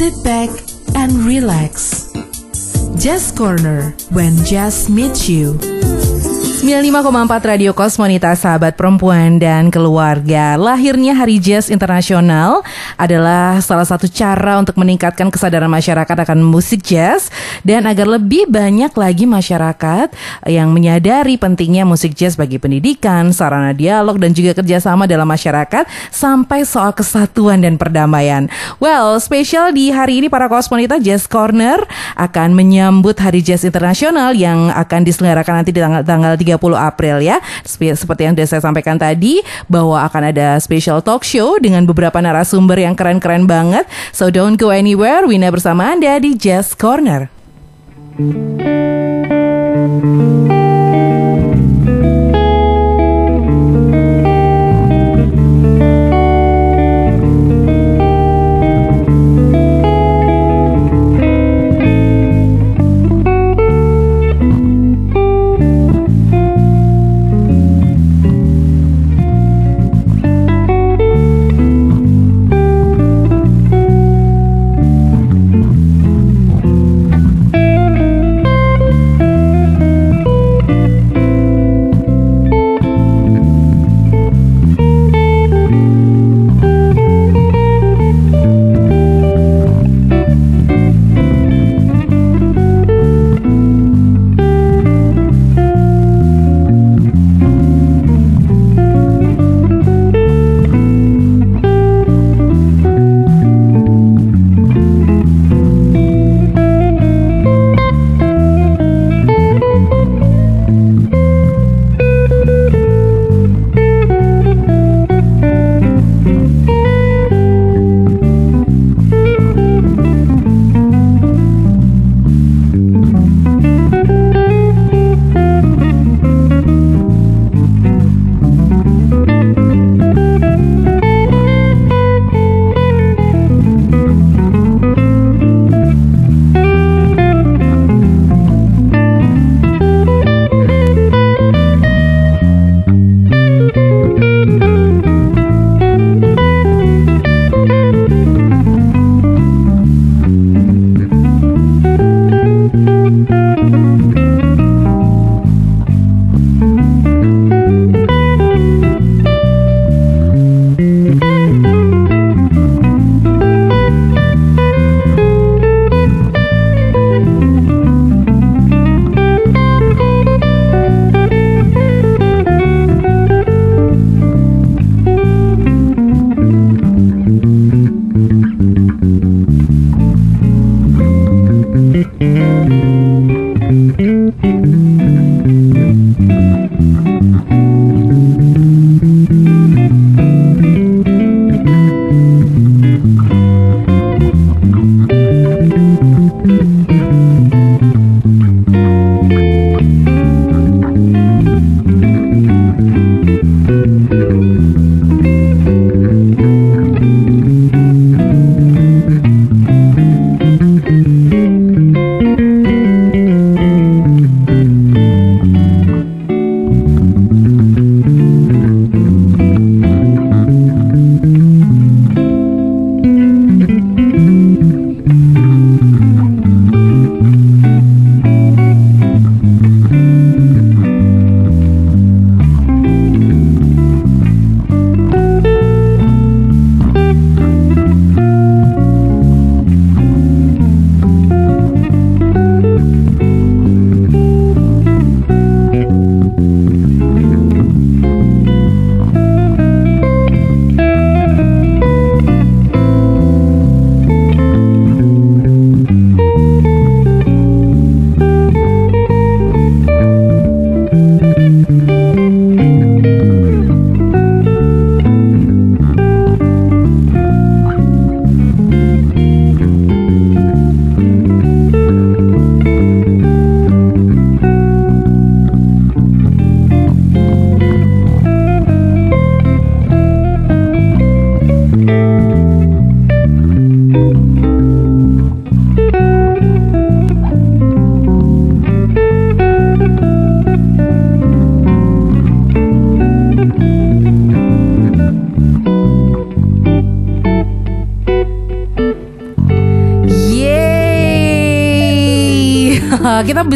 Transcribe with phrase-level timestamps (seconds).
[0.00, 0.48] Sit back
[0.96, 2.10] and relax.
[2.96, 5.58] Jazz Corner when jazz meets you.
[6.60, 10.60] 95,4 Radio Kosmonita sahabat perempuan dan keluarga.
[10.60, 12.60] Lahirnya Hari Jazz Internasional
[13.00, 17.32] adalah salah satu cara untuk meningkatkan kesadaran masyarakat akan musik jazz.
[17.64, 20.12] Dan agar lebih banyak lagi masyarakat
[20.52, 26.68] yang menyadari pentingnya musik jazz bagi pendidikan, sarana dialog dan juga kerjasama dalam masyarakat Sampai
[26.68, 28.52] soal kesatuan dan perdamaian.
[28.76, 31.80] Well, spesial di hari ini para Kosmonita Jazz Corner
[32.20, 37.38] akan menyambut Hari Jazz Internasional yang akan diselenggarakan nanti di tanggal, tanggal 30 April ya.
[37.62, 39.38] Seperti yang sudah saya sampaikan tadi
[39.70, 43.86] bahwa akan ada special talk show dengan beberapa narasumber yang keren-keren banget.
[44.10, 45.22] So don't go anywhere.
[45.24, 47.30] Wina bersama Anda di Jazz Corner.
[48.20, 49.86] Kita
[50.50, 50.59] bi-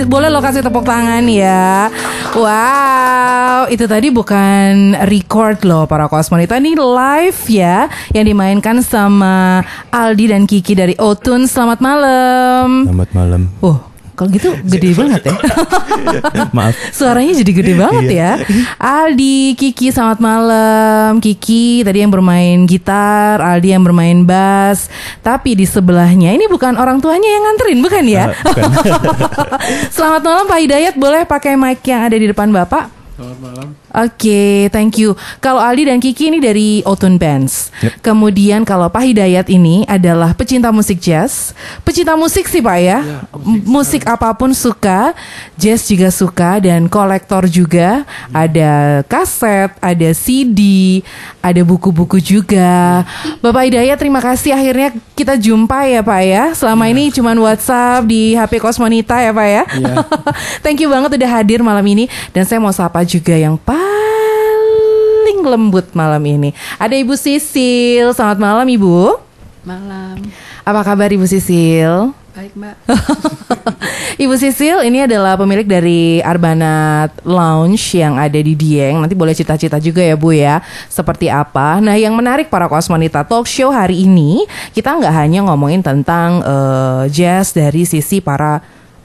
[0.05, 1.89] boleh lo kasih tepuk tangan ya.
[2.35, 10.35] Wow, itu tadi bukan record loh para kosmonita ini live ya yang dimainkan sama Aldi
[10.35, 11.49] dan Kiki dari Otun.
[11.49, 12.89] Selamat malam.
[12.89, 13.43] Selamat malam.
[13.63, 15.37] Oh, kalau gitu gede banget ya.
[16.57, 16.75] Maaf.
[16.95, 18.31] Suaranya jadi gede banget ya.
[18.79, 21.19] Aldi, Kiki, selamat malam.
[21.19, 24.87] Kiki tadi yang bermain gitar, Aldi yang bermain bass.
[25.19, 28.25] Tapi di sebelahnya ini bukan orang tuanya yang nganterin, bukan ya?
[28.31, 28.93] Ah, bukan.
[29.95, 32.87] selamat malam Pak Hidayat, boleh pakai mic yang ada di depan Bapak?
[33.19, 33.84] Selamat malam.
[33.95, 35.15] Oke, thank you.
[35.39, 37.71] Kalau Aldi dan Kiki ini dari Otun Bands.
[37.79, 38.03] Yep.
[38.03, 41.55] Kemudian kalau Pak Hidayat ini adalah pecinta musik jazz.
[41.87, 42.99] Pecinta musik sih Pak ya.
[43.07, 45.15] Ya, M- musik apa pun suka,
[45.55, 48.03] jazz juga suka dan kolektor juga.
[48.35, 50.59] Ada kaset, ada CD,
[51.39, 53.07] ada buku-buku juga.
[53.39, 56.45] Bapak Hidayat terima kasih akhirnya kita jumpa ya Pak ya.
[56.51, 59.63] Selama ini cuman WhatsApp di HP Kosmonita ya Pak ya.
[59.71, 59.95] Iya.
[60.67, 63.55] Thank you banget udah hadir malam ini dan saya mau sapa juga yang
[65.35, 66.55] paling lembut malam ini.
[66.79, 68.15] Ada Ibu Sisil.
[68.15, 69.19] Selamat malam Ibu.
[69.67, 70.23] Malam.
[70.63, 72.15] Apa kabar Ibu Sisil?
[72.35, 72.77] Baik, Mbak.
[74.23, 79.03] Ibu Sisil ini adalah pemilik dari Arbanat Lounge yang ada di Dieng.
[79.03, 81.83] Nanti boleh cita-cita juga ya Bu ya, seperti apa.
[81.83, 87.03] Nah yang menarik para kosmonita talk show hari ini, kita nggak hanya ngomongin tentang eh,
[87.11, 88.63] jazz dari sisi para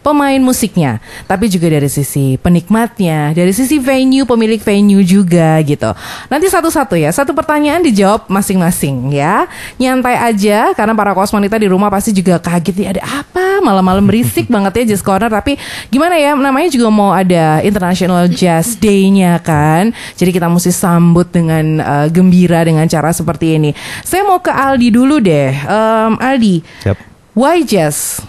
[0.10, 0.98] pemain musiknya,
[1.30, 5.94] tapi juga dari sisi penikmatnya, dari sisi venue, pemilik venue juga gitu.
[6.26, 9.46] Nanti satu-satu ya, satu pertanyaan dijawab masing-masing ya.
[9.78, 14.50] Nyantai aja karena para kosmonita di rumah pasti juga kaget nih ada apa malam-malam berisik
[14.54, 15.60] banget ya Jazz Corner tapi
[15.94, 19.94] gimana ya namanya juga mau ada International Jazz Day-nya kan.
[20.18, 23.72] Jadi kita mesti sambut dengan eh, gembira dengan cara seperti ini.
[24.02, 25.54] Saya mau ke Aldi dulu deh.
[25.54, 26.98] Em, Aldi, Siap.
[27.38, 28.24] why jazz?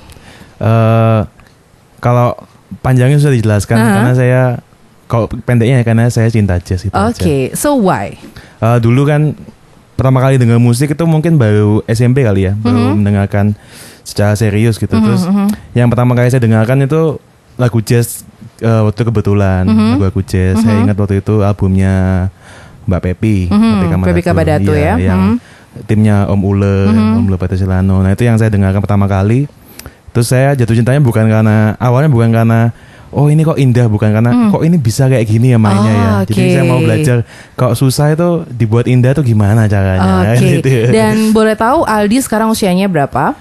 [0.61, 1.21] Eh,
[2.01, 2.35] kalau
[2.81, 3.93] panjangnya sudah dijelaskan Aha.
[3.95, 4.43] karena saya
[5.11, 7.59] kalau pendeknya ya karena saya cinta jazz itu Oke, aja.
[7.59, 8.15] so why?
[8.63, 9.35] Eh, dulu kan
[9.99, 13.53] pertama kali dengar musik itu mungkin baru SMP kali ya, baru mendengarkan
[14.07, 14.95] secara serius gitu.
[14.97, 15.27] Terus
[15.75, 17.19] yang pertama kali saya dengarkan itu
[17.59, 18.23] lagu jazz
[18.63, 20.63] eh, waktu kebetulan lagu-lagu jazz.
[20.63, 22.29] Saya ingat waktu itu albumnya
[22.87, 24.95] Mbak Pepi, Mhm, Pepi Kabadato ya.
[24.97, 25.23] Iya, yang
[25.91, 28.01] timnya Om Ule, Om Ule Silano.
[28.01, 29.51] Nah itu yang saya dengarkan pertama kali.
[30.11, 32.75] Terus saya jatuh cintanya bukan karena awalnya bukan karena
[33.11, 36.11] oh ini kok indah bukan karena kok ini bisa kayak gini ya mainnya Oh, ya.
[36.31, 36.53] Jadi oke.
[36.55, 37.17] saya mau belajar
[37.59, 40.35] kalau susah itu dibuat indah tuh gimana caranya.
[40.35, 40.47] Oke.
[40.59, 40.71] Gitu.
[40.95, 43.35] Dan boleh tahu Aldi sekarang usianya berapa?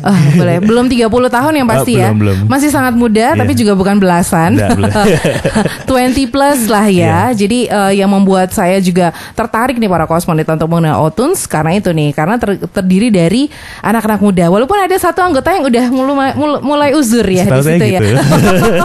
[0.00, 0.56] Ah, boleh.
[0.58, 2.08] Belum 30 tahun yang pasti Ah, ya.
[2.10, 2.36] belum, belum.
[2.48, 3.38] Masih sangat muda Iya.
[3.38, 4.56] tapi juga bukan belasan.
[4.56, 4.88] Belum.
[5.88, 7.28] 20 plus lah ya.
[7.28, 7.38] Iya.
[7.38, 11.90] Jadi eh, yang membuat saya juga tertarik nih para kosmonita untuk mengenal Otuns karena itu
[11.90, 14.44] nih, karena ter- terdiri dari anak-anak muda.
[14.48, 18.00] Walaupun ada satu anggota yang udah mulai mulai, mulai uzur ya Setahu di situ ya.
[18.00, 18.16] gitu.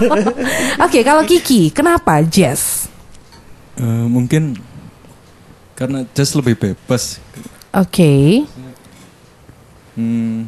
[0.86, 2.92] Oke, kalau Kiki, kenapa jazz?
[3.76, 4.60] Eh, mungkin
[5.72, 7.22] karena jazz lebih bebas.
[7.70, 8.44] Oke.
[9.94, 10.46] Hmm,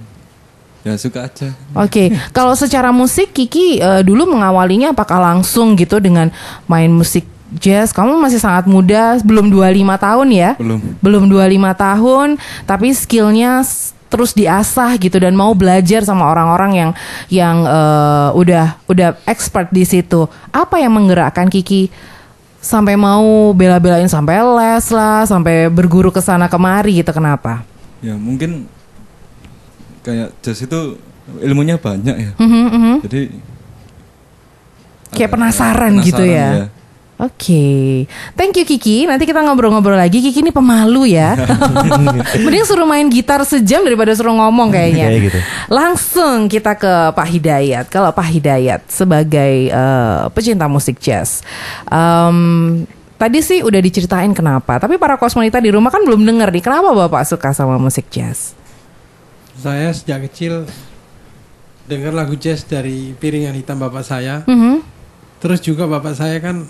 [0.84, 1.52] ya suka aja.
[1.76, 6.32] Oke, kalau secara musik Kiki eh, dulu mengawalinya apakah langsung gitu dengan
[6.66, 7.28] main musik
[7.58, 7.92] jazz?
[7.92, 10.52] Kamu masih sangat muda, belum 25 tahun ya?
[10.56, 10.80] Belum.
[11.02, 12.28] Belum 25 tahun,
[12.64, 13.66] tapi skillnya
[14.10, 16.92] terus diasah gitu dan mau belajar sama orang-orang yang
[17.30, 20.26] yang eh, udah udah expert di situ.
[20.50, 21.92] Apa yang menggerakkan Kiki
[22.60, 27.12] sampai mau bela-belain sampai les lah, sampai berguru ke sana kemari gitu?
[27.16, 27.64] Kenapa?
[28.00, 28.68] Ya mungkin
[30.10, 30.98] kayak jazz itu
[31.40, 32.32] ilmunya banyak ya.
[32.36, 32.96] Mhm, mhm.
[33.06, 33.22] Jadi
[35.10, 36.78] Kayak ada- penasaran, gitu penasaran, ya.
[37.20, 39.04] Oke, thank you Kiki.
[39.04, 40.24] Nanti kita ngobrol-ngobrol lagi.
[40.24, 41.36] Kiki ini pemalu ya.
[42.48, 45.12] Mending suruh main gitar sejam daripada suruh ngomong kayaknya.
[45.12, 45.40] Kayak gitu.
[45.68, 47.86] Langsung kita ke Pak Hidayat.
[47.92, 51.44] Kalau Pak Hidayat sebagai eh, pecinta musik jazz,
[51.92, 52.88] em,
[53.20, 54.80] tadi sih udah diceritain kenapa.
[54.80, 56.64] Tapi para kosmonita di rumah kan belum denger nih.
[56.64, 58.56] Kenapa bapak suka sama musik jazz?
[59.60, 60.64] Saya sejak kecil
[61.84, 64.46] dengar lagu jazz dari piringan hitam bapak saya.
[64.46, 64.80] Mhm,
[65.40, 66.68] Terus juga bapak saya kan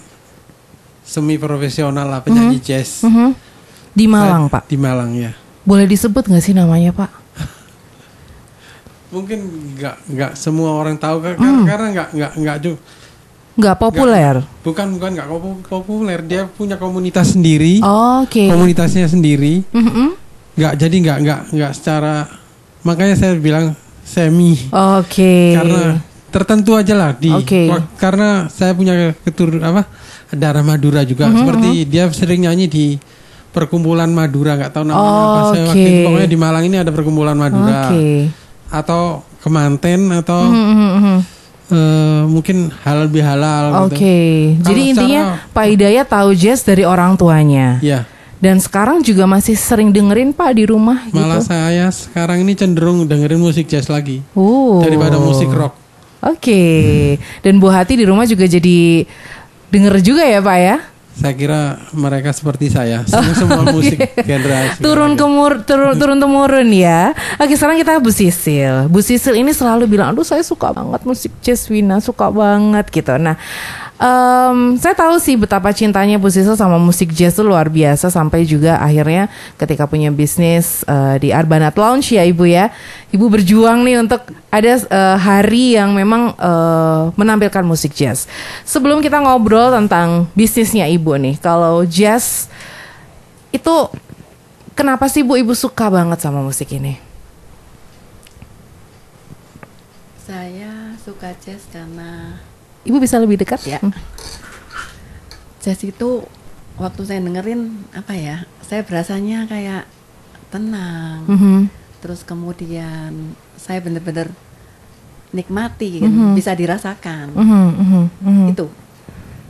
[1.01, 3.01] semi profesional lah penyanyi jazz.
[3.01, 3.33] mhm.
[3.91, 4.63] Di Malang Saya- Pak.
[4.65, 5.31] Di Malang ya.
[5.63, 7.09] Boleh disebut nggak sih namanya Pak?
[9.11, 9.39] Mungkin
[9.75, 11.65] nggak nggak semua orang tahu kan Hmm.
[11.65, 12.81] karena nggak nggak nggak ju-
[13.57, 14.35] Nggak populer.
[14.63, 17.83] bukan bukan nggak popu- populer dia punya komunitas sendiri
[18.21, 18.47] Oke.
[18.47, 20.15] komunitasnya sendiri Mhm.
[20.55, 22.23] nggak jadi nggak nggak nggak secara
[22.81, 25.53] makanya saya bilang semi Oke.
[25.53, 27.67] karena tertentu aja lah di Oke.
[27.67, 29.85] wak- karena saya punya ketur apa
[30.29, 32.85] darah Madura juga Mhm, seperti dia sering nyanyi di
[33.49, 35.69] perkumpulan Madura nggak tahu namanya apa saya Oke.
[35.73, 38.29] waktu pokoknya di Malang ini ada perkumpulan Madura Oke.
[38.69, 39.01] atau
[39.39, 41.17] Kemanten atau Mhm, mhm, mhm.
[41.69, 43.97] eh, mungkin halal bihalal Oke,
[44.53, 44.67] gitu.
[44.67, 47.79] jadi Kalau intinya Pak Hidayat tahu jazz dari orang tuanya.
[47.79, 48.03] Ya,
[48.39, 51.51] Dan sekarang juga masih sering dengerin Pak di rumah malah gitu.
[51.51, 54.79] saya sekarang ini cenderung dengerin musik jazz lagi Oh.
[54.79, 55.75] daripada musik rock.
[56.23, 56.63] Oke.
[57.39, 59.03] Dan Bu Hati di rumah juga jadi
[59.67, 60.77] denger juga ya Pak ya?
[61.19, 64.71] Saya kira mereka seperti saya, senang semua musik genre.
[64.79, 67.11] Turun kemur turun turun temurun ya.
[67.35, 68.87] Oke, sekarang kita Bu Sisil.
[68.87, 73.19] Bu Sisil ini selalu bilang, "Aduh, saya suka banget musik jazz Wina, suka banget gitu."
[73.19, 73.35] Nah,
[73.99, 78.47] em, saya tahu sih betapa cintanya Bu Sisil sama musik jazz itu luar biasa sampai
[78.47, 79.27] juga akhirnya
[79.59, 82.71] ketika punya bisnis eh, di Arbanat Lounge ya Ibu ya.
[83.11, 88.25] Ibu berjuang nih untuk ada eh, hari yang memang eh, menampilkan musik jazz.
[88.63, 92.47] Sebelum kita ngobrol tentang bisnisnya Ibu nih, kalau jazz
[93.51, 93.75] itu
[94.73, 96.95] kenapa sih Bu Ibu suka banget sama musik ini?
[100.23, 102.37] Saya suka jazz karena
[102.87, 103.79] Ibu bisa lebih dekat Ya.
[103.83, 103.91] Hmm.
[105.59, 106.23] jazz itu
[106.79, 109.83] waktu saya dengerin apa ya, saya berasanya kayak
[110.47, 111.27] tenang.
[111.27, 111.59] Mhm.
[111.99, 114.31] Terus kemudian saya benar-benar
[115.29, 116.33] nikmati, kan, Mhm.
[116.33, 117.35] bisa dirasakan.
[117.35, 118.45] Mhm, mhm, mhm.
[118.55, 118.65] Itu.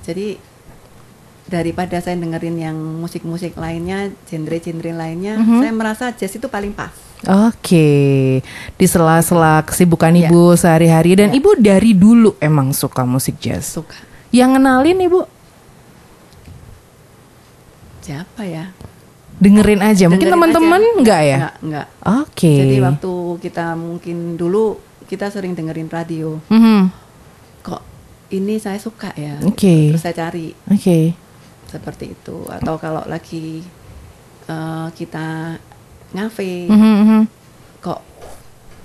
[0.03, 0.41] Jadi
[1.45, 5.59] daripada saya dengerin yang musik-musik lainnya, genre-genre lainnya, Mhm.
[5.61, 6.91] saya merasa jazz itu paling pas.
[7.27, 8.39] Oke,
[8.73, 10.31] di sela-sela kesibukan Ya.
[10.31, 11.37] Ibu sehari-hari dan Ya.
[11.37, 13.67] Ibu dari dulu emang suka musik jazz.
[13.67, 13.95] Suka.
[14.31, 15.19] Yang kenalin Ibu
[17.99, 18.71] Siapa ya?
[19.39, 20.11] dengerin aja.
[20.11, 20.95] Mungkin Dengerin teman-teman aja.
[20.99, 21.37] enggak ya?
[21.39, 21.87] Enggak, enggak.
[22.19, 22.53] Oke.
[22.59, 24.63] Jadi waktu kita mungkin dulu
[25.07, 26.35] kita sering dengerin radio.
[26.51, 26.81] Mhm.
[27.63, 27.81] Kok
[28.31, 29.39] ini saya suka ya.
[29.47, 29.95] Oke.
[29.95, 31.15] Terus saya cari Oke.
[31.65, 32.43] seperti itu.
[32.51, 33.63] Atau kalau lagi
[34.45, 35.55] eh, kita
[36.11, 37.21] ngafe, Mhm, mhm.
[37.79, 37.99] kok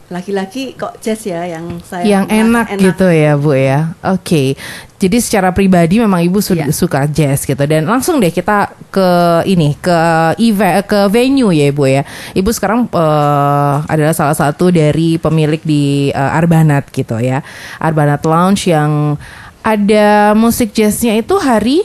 [0.04, 3.96] lagi-lagi kok jazz ya yang saya Yang enak, merasa gitu ya Bu ya.
[4.04, 4.52] Oke.
[5.00, 6.68] Jadi secara pribadi memang Ibu su- Iya.
[6.70, 9.08] suka jazz gitu dan langsung deh kita ke
[9.44, 9.96] ini ke
[10.38, 12.02] event ke venue ya Ibu ya.
[12.32, 17.40] Ibu sekarang eh, adalah salah satu dari pemilik di eh, Arbanat gitu ya.
[17.78, 19.16] Arbanat Lounge yang
[19.60, 21.80] ada musik jazznya itu hari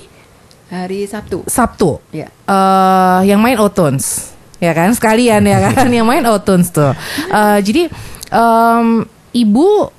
[0.69, 1.47] Hari Sabtu.
[1.47, 1.97] Sabtu.
[2.11, 2.27] Ya.
[2.45, 4.91] eh yang main Otuns ya kan?
[4.93, 5.87] Sekalian ya kan?
[5.97, 6.93] Yang main Otuns tuh.
[7.31, 7.83] Eh, jadi
[8.31, 9.89] em, ibu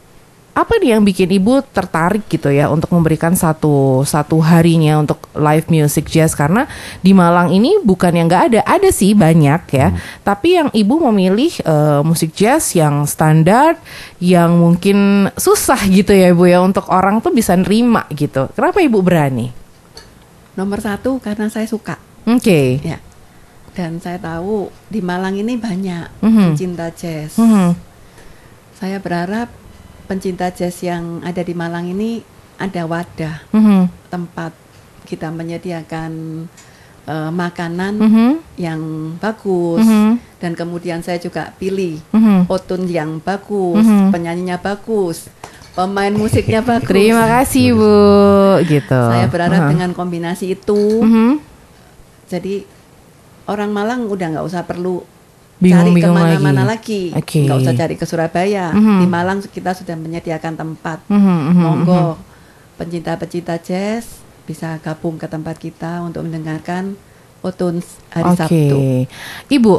[0.51, 5.71] apa nih yang bikin ibu tertarik gitu ya untuk memberikan satu satu harinya untuk live
[5.73, 6.37] music jazz?
[6.37, 6.69] Karena
[7.01, 8.61] di Malang ini bukan yang nggak ada.
[8.67, 9.89] Ada sih banyak ya.
[10.21, 13.81] Tapi yang ibu memilih eh, musik jazz yang standar
[14.21, 18.51] yang mungkin susah gitu ya ibu ya untuk orang tuh bisa nerima gitu.
[18.53, 19.55] Kenapa ibu berani?
[20.59, 21.97] Nomor satu karena saya suka.
[22.27, 22.85] oke.
[22.85, 23.01] Ya.
[23.71, 26.41] Dan saya tahu di Malang ini banyak Mhm.
[26.53, 27.39] pencinta jazz.
[27.39, 27.79] Mhm.
[28.75, 29.49] Saya berharap
[30.05, 32.25] pencinta jazz yang ada di Malang ini
[32.59, 34.11] ada wadah Mhm.
[34.11, 34.53] tempat
[35.07, 36.45] kita menyediakan
[37.11, 38.31] eh, makanan Mhm.
[38.61, 38.81] yang
[39.19, 40.21] bagus Mhm.
[40.39, 42.47] dan kemudian saya juga pilih Mhm.
[42.47, 44.13] otun yang bagus, Mhm.
[44.15, 45.27] penyanyinya bagus,
[45.75, 46.87] pemain musiknya bagus.
[46.87, 47.95] Terima kasih Bu,
[48.69, 49.01] gitu.
[49.11, 49.71] Saya berharap Aha.
[49.73, 51.41] dengan kombinasi itu, Mhm.
[52.31, 52.69] jadi
[53.51, 55.03] orang Malang udah nggak usah perlu
[55.61, 58.73] Bingung-bingung cari ke mana-mana lagi, nggak usah cari ke Surabaya.
[58.73, 59.05] Mhm.
[59.05, 61.05] Di Malang kita sudah menyediakan tempat.
[61.13, 62.19] Mhm, mhm, Monggo mhm.
[62.81, 66.97] pencinta-pencinta jazz bisa gabung ke tempat kita untuk mendengarkan
[67.45, 68.77] Otuns hari Oke, Sabtu.
[69.53, 69.75] Ibu,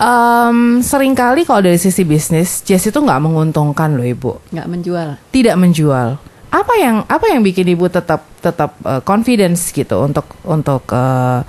[0.00, 5.08] em, sering kali kalau dari sisi bisnis jazz itu nggak menguntungkan loh Ibu, Nggak menjual.
[5.32, 6.16] tidak menjual.
[6.48, 11.40] Apa yang apa yang bikin Ibu tetap tetap eh, confidence gitu untuk untuk eh,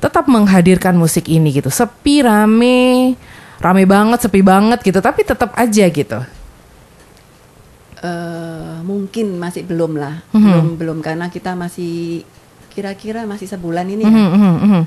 [0.00, 3.14] tetap menghadirkan musik ini gitu, sepi rame
[3.60, 6.20] rame banget, sepi banget gitu, tapi tetap aja gitu.
[8.00, 10.40] eh mungkin masih belum lah, Mhm.
[10.40, 12.24] belum belum karena kita masih
[12.72, 14.08] kira-kira masih sebulan ini ya.
[14.08, 14.82] Mhm, mhm, mhm.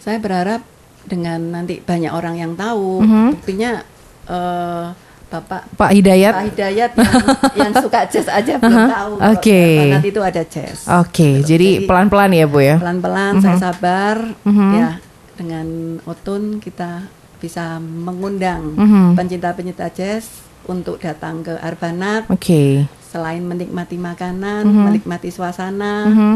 [0.00, 0.64] Saya berharap
[1.04, 3.26] dengan nanti banyak orang yang tahu, Mhm.
[3.36, 3.84] buktinya
[4.24, 4.86] eh
[5.26, 7.14] Bapak Pak Hidayat Pak Hidayat yang,
[7.60, 9.12] yang suka jazz aja belum Aha, tahu.
[9.18, 9.62] kalau oke.
[9.66, 10.78] Arbanat itu ada jazz.
[10.86, 11.46] Oke, Gitu.
[11.50, 12.76] jadi pelan-pelan ya Bu ya.
[12.76, 14.70] pelan-pelan saya sabar Mhm.
[14.72, 14.88] ya
[15.34, 15.66] dengan
[16.04, 19.06] Otun kita bisa mengundang Mhm.
[19.14, 20.30] pencinta-pencinta jazz
[20.64, 22.86] untuk datang ke Arbanat Oke.
[23.04, 24.82] selain menikmati makanan, Mhm.
[24.86, 26.34] menikmati suasana, Mhm.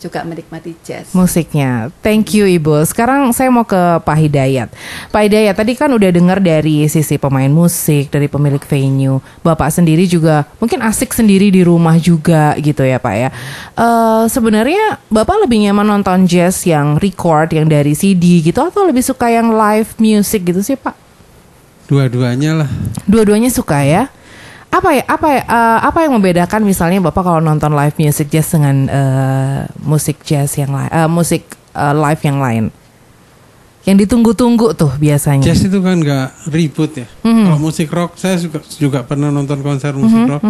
[0.00, 1.12] Juga menikmati jazz.
[1.12, 2.82] Musiknya, thank you Ibu.
[2.88, 4.72] Sekarang saya mau ke Pak Hidayat.
[5.12, 9.20] Pak Hidayat, tadi kan udah dengar dari sisi pemain musik, dari pemilik venue.
[9.44, 13.28] Bapak sendiri juga mungkin asik sendiri di rumah juga gitu ya Pak ya.
[13.76, 19.04] Eh, Sebenarnya Bapak lebih nyaman nonton jazz yang record, yang dari CD gitu, atau lebih
[19.04, 20.96] suka yang live music gitu sih Pak?
[21.90, 22.70] Dua-duanya lah.
[23.04, 24.06] Dua-duanya suka ya.
[24.70, 28.54] Apa ya apa ya, eh, apa yang membedakan misalnya Bapak kalau nonton live music jazz
[28.54, 31.42] dengan eh, musik jazz yang lain eh, musik
[31.74, 32.64] eh, live yang lain?
[33.82, 35.42] Yang ditunggu-tunggu tuh biasanya.
[35.42, 37.08] Jazz itu kan nggak ribut ya.
[37.26, 37.50] Mhm.
[37.50, 40.42] Kalau musik rock saya juga juga pernah nonton konser musik rock.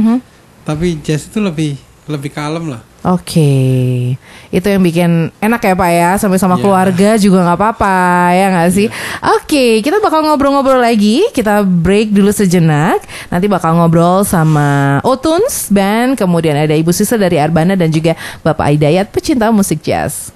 [0.69, 2.83] Tapi jazz itu lebih lebih kalem lah.
[3.01, 4.13] Oke,
[4.53, 6.63] itu yang bikin enak ya Pak ya, sampai sama Iya.
[6.69, 7.97] keluarga juga nggak apa-apa
[8.37, 8.93] ya nggak sih?
[9.41, 13.01] Oke, kita bakal ngobrol-ngobrol lagi, kita break dulu sejenak,
[13.33, 18.13] nanti bakal ngobrol sama Otuns Band, kemudian ada Ibu Sisa dari Arbana dan juga
[18.45, 20.29] Bapak Aidayat pecinta musik jazz.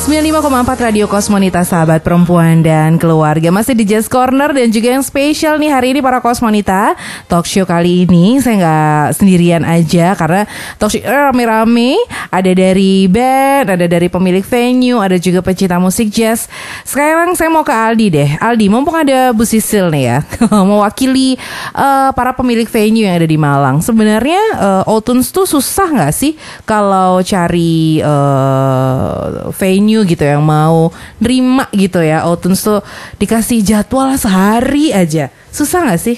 [0.00, 3.52] 95,4 Radio Kosmonita sahabat perempuan dan keluarga.
[3.52, 6.96] Masih di Jazz Corner dan juga yang spesial nih hari ini para Kosmonita.
[7.28, 10.48] Talk show kali ini saya nggak sendirian aja Karena
[10.80, 12.00] talk show rame-rame.
[12.32, 16.48] Ada dari band, ada dari pemilik venue Ada juga pecinta musik jazz.
[16.88, 18.30] Sekarang saya mau ke Aldi deh.
[18.40, 20.18] Aldi, mumpung ada Bu Sisil nih ya
[20.70, 21.36] Mewakili
[21.76, 23.84] eh, para pemilik venue yang ada di Malang.
[23.84, 24.40] Sebenarnya
[24.88, 32.22] Otuns tuh susah nggak sih Kalau cari eh, venue gitu yang mau nerima gitu ya
[32.26, 32.80] Otuns tuh
[33.18, 36.16] dikasih jadwal sehari aja susah nggak sih?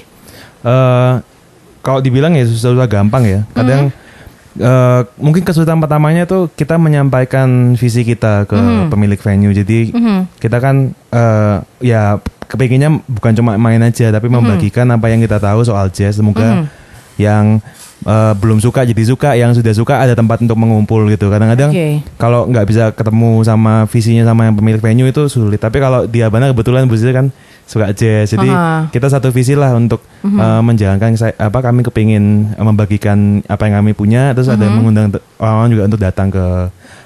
[0.63, 1.15] Eh,
[1.83, 3.41] kalau dibilang ya susah-susah gampang ya.
[3.51, 3.91] Kadang
[4.57, 8.59] eh, mungkin kesulitan pertamanya tuh kita menyampaikan visi kita ke
[8.93, 9.53] pemilik venue.
[9.57, 9.91] Jadi
[10.39, 15.67] kita kan eh, ya kepinginnya bukan cuma main aja, tapi membagikan apa yang kita tahu
[15.67, 16.21] soal jazz.
[16.21, 16.69] Semoga
[17.19, 17.59] yang
[18.05, 21.31] eh, belum suka jadi suka, yang sudah suka ada tempat untuk mengumpul gitu.
[21.33, 22.03] Kadang-kadang Oke.
[22.19, 25.59] kalau nggak bisa ketemu sama visinya sama yang pemilik venue itu sulit.
[25.59, 27.31] Tapi kalau di Abana kebetulan Bu kan
[27.63, 28.91] suka jazz, jadi Aha.
[28.91, 33.81] kita satu visi lah untuk uh, menjalankan saya, apa kami kepingin uh, membagikan apa yang
[33.81, 36.45] kami punya, terus ada mengundang te- orang-orang juga untuk datang ke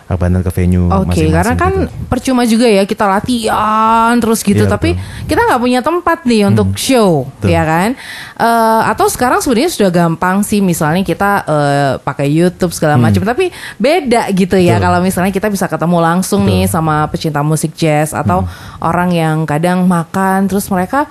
[0.07, 0.87] Abana ke venue.
[0.87, 2.07] Oke, masing-masing karena kan gitu.
[2.07, 5.27] percuma juga ya kita latihan terus gitu, Iya, tapi betul.
[5.35, 7.51] kita nggak punya tempat nih untuk show, Betul.
[7.51, 7.91] ya kan?
[8.39, 13.51] Eh, atau sekarang sebenarnya sudah gampang sih, misalnya kita eh, pakai YouTube segala macam, tapi
[13.83, 16.55] beda gitu ya kalau misalnya kita bisa ketemu langsung Betul.
[16.55, 18.47] nih sama pecinta musik jazz atau
[18.79, 21.11] orang yang kadang makan terus mereka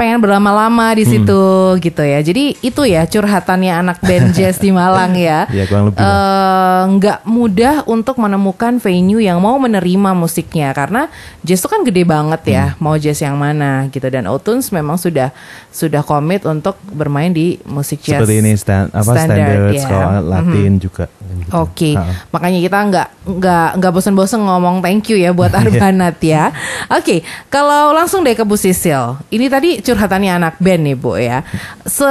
[0.00, 1.44] pengen berlama-lama di situ
[1.76, 2.18] gitu ya.
[2.18, 5.44] Jadi itu ya curhatannya anak band jazz di Malang ya.
[5.46, 6.00] Iya, kurang lebih.
[6.00, 12.02] Eh, nggak mudah untuk menemukan venue yang mau menerima musiknya karena jazz itu kan gede
[12.02, 12.80] banget ya Hmm.
[12.80, 15.28] mau jazz yang mana gitu dan Otuns memang sudah
[15.68, 19.80] sudah komit untuk bermain di musik jazz seperti ini stand, apa standar, ya.
[19.80, 21.04] sekolah Latin juga.
[21.10, 21.50] gitu.
[21.52, 22.30] Oke, Ha.
[22.30, 25.60] makanya kita nggak nggak nggak bosan-bosan ngomong thank you ya buat Iya.
[25.60, 26.44] Arbanat ya.
[26.88, 29.18] Oke, kalau langsung deh ke Bu Sisil.
[29.28, 31.42] Ini tadi curhatannya anak band nih Bu ya.
[31.82, 32.06] Se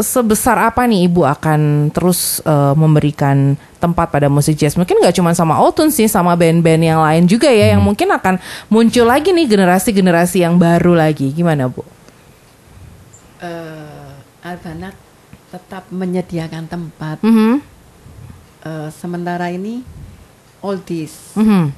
[0.00, 4.74] sebesar apa nih Ibu akan terus eh, memberikan tempat pada musik jazz?
[4.74, 7.72] Mungkin nggak cuma sama Otuns sih, sama band-band yang lain juga ya, Hmm.
[7.78, 8.34] yang mungkin akan
[8.66, 11.30] muncul lagi nih generasi-generasi yang baru lagi.
[11.30, 11.84] Gimana Bu?
[13.38, 14.10] Eh,
[14.42, 14.96] Albanat
[15.48, 17.22] tetap menyediakan tempat.
[17.22, 17.78] Mhm,
[18.58, 19.86] Eh, sementara ini
[20.58, 21.70] oldies mhm.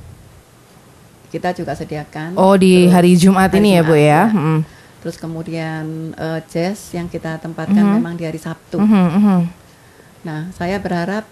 [1.29, 2.33] kita juga sediakan.
[2.35, 4.23] Oh di hari Jumat hari ini ya Bu Jumat, ya?
[4.33, 4.59] Mhm.
[5.01, 8.77] Terus kemudian eh, jazz yang kita tempatkan memang di hari Sabtu.
[8.81, 9.41] Mhm, mhm.
[10.21, 11.25] Nah, saya berharap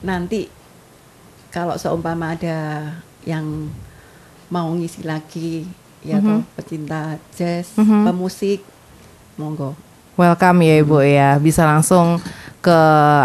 [0.00, 0.46] nanti
[1.50, 2.94] kalau seumpama ada
[3.26, 3.68] yang
[4.48, 5.66] mau ngisi lagi
[6.00, 8.62] ya toh, pecinta jazz, pemusik,
[9.36, 9.74] monggo.
[10.20, 12.20] Welcome ya Ibu ya, bisa langsung
[12.60, 12.78] ke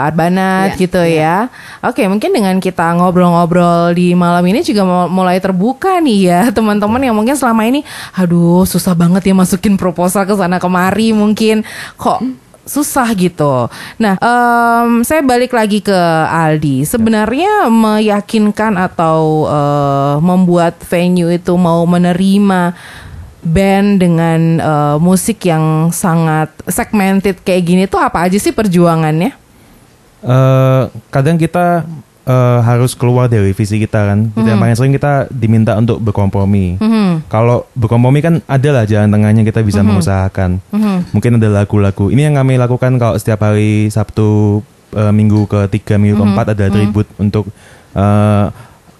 [0.07, 1.51] Arbanat Iya, gitu ya.
[1.83, 7.15] Oke, mungkin dengan kita ngobrol-ngobrol di malam ini juga mulai terbuka nih ya teman-teman yang
[7.15, 7.83] mungkin selama ini,
[8.15, 11.67] aduh susah banget ya masukin proposal ke sana kemari mungkin
[11.99, 12.23] kok
[12.65, 13.69] susah gitu.
[14.01, 16.81] Nah, em, saya balik lagi ke Aldi.
[16.81, 22.73] Sebenarnya meyakinkan atau eh, membuat venue itu mau menerima
[23.45, 29.31] band dengan eh, musik yang sangat segmented kayak gini tuh apa aja sih perjuangannya?
[30.25, 31.85] Eh, kadang kita
[32.25, 34.19] eh, harus keluar dari visi kita kan.
[34.33, 36.81] Kita yang paling sering kita diminta untuk berkompromi.
[37.29, 40.57] Kalau berkompromi kan ada lah jalan tengahnya kita bisa mengusahakan.
[41.13, 42.09] Mungkin ada lagu-lagu.
[42.09, 44.59] Ini yang kami lakukan kalau setiap hari Sabtu
[44.97, 47.45] eh, minggu ketiga minggu keempat ada tribute untuk
[47.93, 48.45] eh,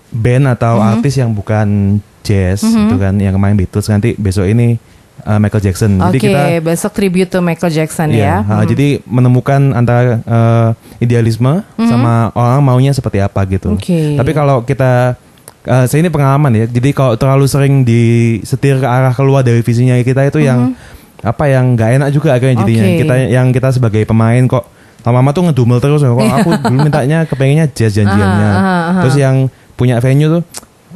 [0.10, 4.82] band atau artis yang bukan jazz itu kan yang kemarin Beatles nanti besok ini
[5.22, 6.02] eh, Michael Jackson.
[6.02, 8.50] Oke, Jadi kita besok tribute to Michael Jackson Iya, ya.
[8.50, 13.78] ha, jadi menemukan antara eh, idealisme sama orang maunya seperti apa gitu.
[13.78, 14.18] Oke.
[14.18, 15.14] Tapi kalau kita
[15.66, 16.66] eh, saya ini pengalaman ya.
[16.66, 20.74] Jadi kalau terlalu sering disetir ke arah keluar dari visinya kita itu yang
[21.26, 22.86] apa yang nggak enak juga akhirnya jadinya.
[23.02, 24.66] Kita yang kita sebagai pemain kok
[25.06, 28.50] lama-lama tuh ngedumel terus kok aku dulu mintanya kepengennya jazz janjiannya.
[28.50, 29.02] Aha, aha, aha.
[29.06, 29.36] Terus yang
[29.76, 30.44] punya venue tuh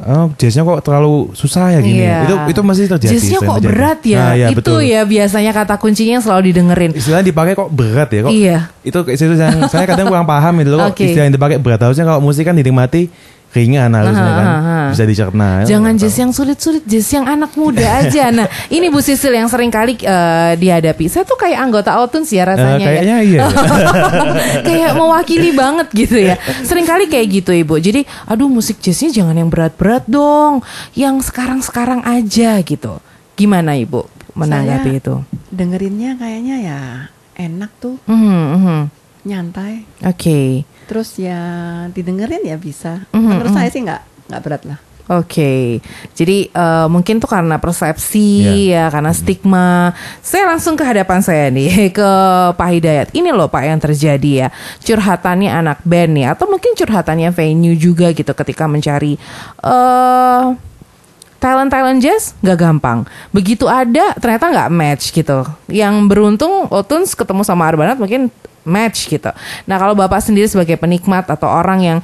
[0.06, 2.00] oh, jazznya kok terlalu susah ya gini.
[2.04, 2.18] Iya.
[2.24, 3.12] Itu itu masih terjadi.
[3.16, 3.66] Jazznya kok terjadi.
[3.68, 4.18] berat ya.
[4.20, 4.80] Nah, iya, itu betul.
[4.80, 6.90] ya biasanya kata kuncinya yang selalu didengerin.
[6.96, 8.30] Istilahnya dipakai kok berat ya kok.
[8.32, 8.58] Iya.
[8.80, 10.88] Itu itu yang saya kadang kurang paham itu loh.
[10.88, 11.04] Oke.
[11.04, 13.12] Istilah yang dipakai berat harusnya kalau musik kan dinikmati
[13.50, 14.46] ringan harusnya kan
[14.90, 15.62] bisa dicerna.
[15.62, 18.30] Jangan Nggak jazz yang sulit-sulit, jazz yang anak muda aja.
[18.30, 21.06] Nah, ini Bu Sisil yang sering kali eh, dihadapi.
[21.06, 22.54] Saya tuh kayak anggota Otuns ya tahu.
[22.54, 22.78] Eh, rasanya.
[22.78, 22.86] ya.
[22.86, 23.40] kayaknya iya.
[24.66, 26.34] kayak mewakili banget gitu ya.
[26.62, 27.78] Sering kali kayak gitu Ibu.
[27.78, 30.62] Jadi, aduh musik jazznya jangan yang berat-berat dong.
[30.94, 33.02] Yang sekarang-sekarang aja gitu.
[33.34, 35.14] Gimana Ibu menanggapi Saya- itu?
[35.50, 36.80] Dengerinnya kayaknya ya
[37.34, 38.80] enak tuh, Mhm, mhm.
[39.26, 39.82] nyantai.
[40.06, 40.62] Oke.
[40.90, 41.38] Terus ya
[41.94, 43.06] didengerin ya bisa.
[43.14, 43.58] Mhm, Menurut mhm.
[43.62, 44.78] saya sih nggak nggak berat lah.
[45.10, 45.82] Oke,
[46.14, 49.90] jadi eh, mungkin tuh karena persepsi ya, karena stigma.
[50.22, 52.10] Saya langsung ke hadapan saya nih, ke
[52.54, 53.08] Pak Hidayat.
[53.10, 54.48] Ini loh Pak yang terjadi ya,
[54.86, 59.18] curhatannya anak band nih, atau mungkin curhatannya venue juga gitu ketika mencari
[59.66, 60.44] eh
[61.42, 63.02] talent talent jazz nggak gampang.
[63.34, 65.42] Begitu ada ternyata nggak match gitu.
[65.66, 68.30] Yang beruntung Otuns ketemu sama Arbanat mungkin
[68.64, 69.30] match gitu.
[69.66, 71.98] Nah kalau bapak sendiri sebagai penikmat atau orang yang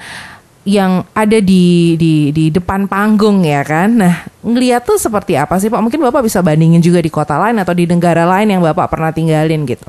[0.67, 3.95] yang ada di di di depan panggung ya kan.
[3.95, 5.79] Nah ngeliat tuh seperti apa sih pak?
[5.79, 9.15] Mungkin bapak bisa bandingin juga di kota lain atau di negara lain yang bapak pernah
[9.15, 9.89] tinggalin gitu.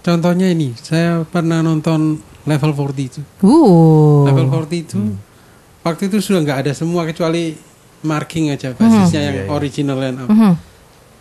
[0.00, 2.16] Contohnya ini, saya pernah nonton
[2.48, 3.20] level 40 itu.
[3.44, 4.24] Uh.
[4.24, 5.00] Level 40 itu
[5.80, 7.56] waktu itu sudah nggak ada semua kecuali
[8.00, 10.28] marking aja basisnya yang original line up.
[10.28, 10.52] Mhm.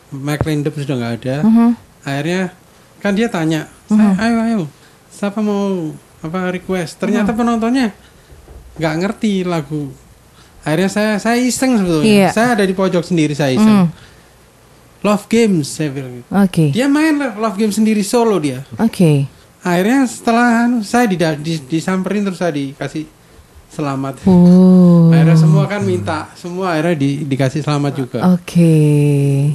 [0.10, 1.36] Mike Lindep sudah nggak ada.
[1.44, 1.70] Mhm.
[2.08, 2.42] Akhirnya
[3.00, 4.62] kan dia tanya, "Saya- ayo ayo,
[5.10, 7.00] siapa mau apa request?
[7.00, 7.96] Ternyata penontonnya
[8.76, 9.92] nggak ngerti lagu.
[10.62, 12.06] Akhirnya saya saya iseng sebetulnya.
[12.06, 12.30] Iya.
[12.30, 13.88] Saya ada di pojok sendiri saya iseng.
[15.00, 16.12] Love Games saya bilang.
[16.14, 16.28] gitu.
[16.30, 16.66] Oke.
[16.70, 18.68] Dia main Love Games sendiri solo dia.
[18.76, 19.32] Oke.
[19.60, 23.08] Akhirnya setelah anu, saya dida- di, disamperin terus saya dikasih
[23.70, 24.24] selamat.
[24.24, 25.12] Uh.
[25.12, 28.20] Akhirnya semua kan minta, semua akhirnya di, dikasih selamat juga.
[28.30, 28.76] Oke.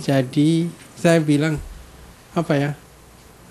[0.00, 1.60] Jadi saya bilang
[2.32, 2.70] apa ya?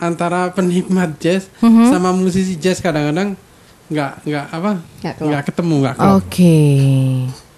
[0.03, 1.89] Antara penikmat jazz Mhm.
[1.89, 3.39] sama musisi jazz kadang-kadang
[3.87, 4.71] nggak nggak apa
[5.21, 5.95] Nggak ketemu nggak.
[6.17, 6.57] Oke.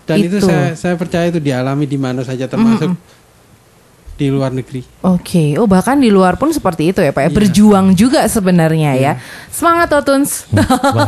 [0.05, 2.93] Dan itu, saya saya percaya itu dialami di mana saja termasuk
[4.15, 4.79] di luar negeri.
[5.03, 7.35] Oke, oh bahkan di luar pun seperti itu ya Pak ya, Iya.
[7.35, 9.11] berjuang juga sebenarnya ya.
[9.51, 10.47] Semangat Otuns.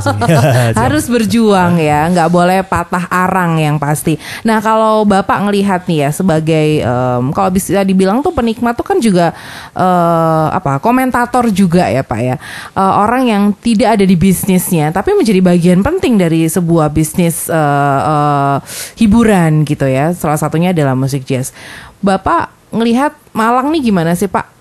[0.82, 4.20] Harus berjuang ya, nggak boleh patah arang yang pasti.
[4.44, 9.00] Nah kalau Bapak ngelihat nih ya sebagai em, kalau bisa dibilang tuh penikmat tuh kan
[9.00, 9.32] juga
[9.72, 12.36] eh, apa komentator juga ya Pak ya.
[12.76, 18.00] Eh, orang yang tidak ada di bisnisnya tapi menjadi bagian penting dari sebuah bisnis eh,
[18.04, 18.58] eh,
[19.00, 20.12] hiburan gitu ya.
[20.12, 21.56] Salah satunya adalah musik jazz.
[21.98, 24.58] Bapak ngelihat Malang nih gimana sih Pak?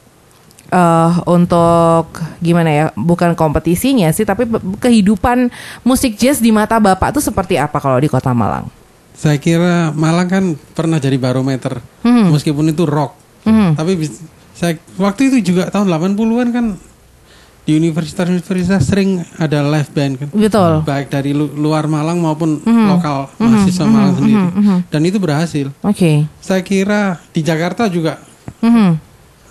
[0.66, 2.10] eh untuk
[2.42, 4.50] gimana ya bukan kompetisinya sih tapi
[4.82, 5.46] kehidupan
[5.86, 8.66] musik jazz di mata bapak tuh seperti apa kalau di kota Malang?
[9.14, 12.34] Saya kira Malang kan pernah jadi barometer Hmm.
[12.34, 13.14] meskipun itu rock.
[13.46, 13.78] Hmm.
[13.78, 14.10] Tapi
[14.58, 16.66] saya waktu itu juga tahun 80-an kan
[17.66, 20.28] di universitas-universitas sering ada live band kan.
[20.30, 20.72] Betul.
[20.80, 22.88] Baik dari lu- luar Malang maupun Hmm.
[22.88, 24.46] lokal mahasiswa Malang sendiri.
[24.86, 25.66] Dan itu berhasil.
[25.82, 26.30] Oke.
[26.38, 28.22] Saya kira di Jakarta juga
[28.60, 28.90] Mhm.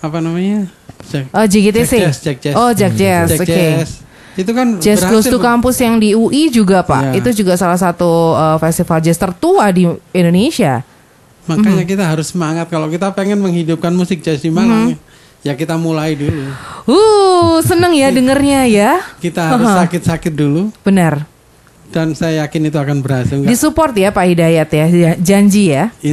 [0.00, 0.64] apa namanya?
[1.06, 1.92] Jack, Oh JGTC.
[1.92, 2.54] Jack Jazz, Jack Jazz.
[2.56, 3.28] Oh Jack Jazz.
[3.30, 3.52] Jack Oke.
[3.52, 3.88] Jazz.
[4.34, 5.44] Itu kan Jazz berhasil, Goes to Bu.
[5.44, 7.02] Campus yang di UI juga Pak.
[7.06, 7.20] Iya.
[7.20, 10.80] Itu juga salah satu uh, festival jazz tertua di Indonesia.
[11.46, 11.88] Makanya Hmm.
[11.88, 14.96] kita harus semangat kalau kita pengen menghidupkan musik jazz di Malang.
[15.42, 16.50] Ya kita mulai dulu.
[16.86, 18.90] Uh, seneng ya dengernya ya.
[19.18, 19.86] Kita harus Aha.
[19.86, 21.26] sakit-sakit dulu Benar.
[21.86, 23.38] dan saya yakin itu akan berhasil.
[23.38, 23.50] Enggak?
[23.54, 25.94] Disupport ya Pak Hidayat ya, ya, janji ya.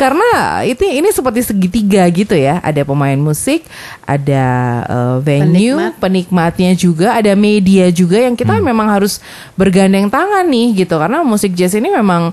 [0.00, 2.62] Karena itu ini seperti segitiga gitu ya.
[2.62, 3.66] Ada pemain musik,
[4.06, 4.44] ada
[4.86, 5.92] uh, venue, Penikmat.
[5.98, 9.18] penikmatnya juga, ada media juga yang kita memang harus
[9.58, 10.94] bergandeng tangan nih gitu.
[10.96, 12.30] Karena musik jazz ini memang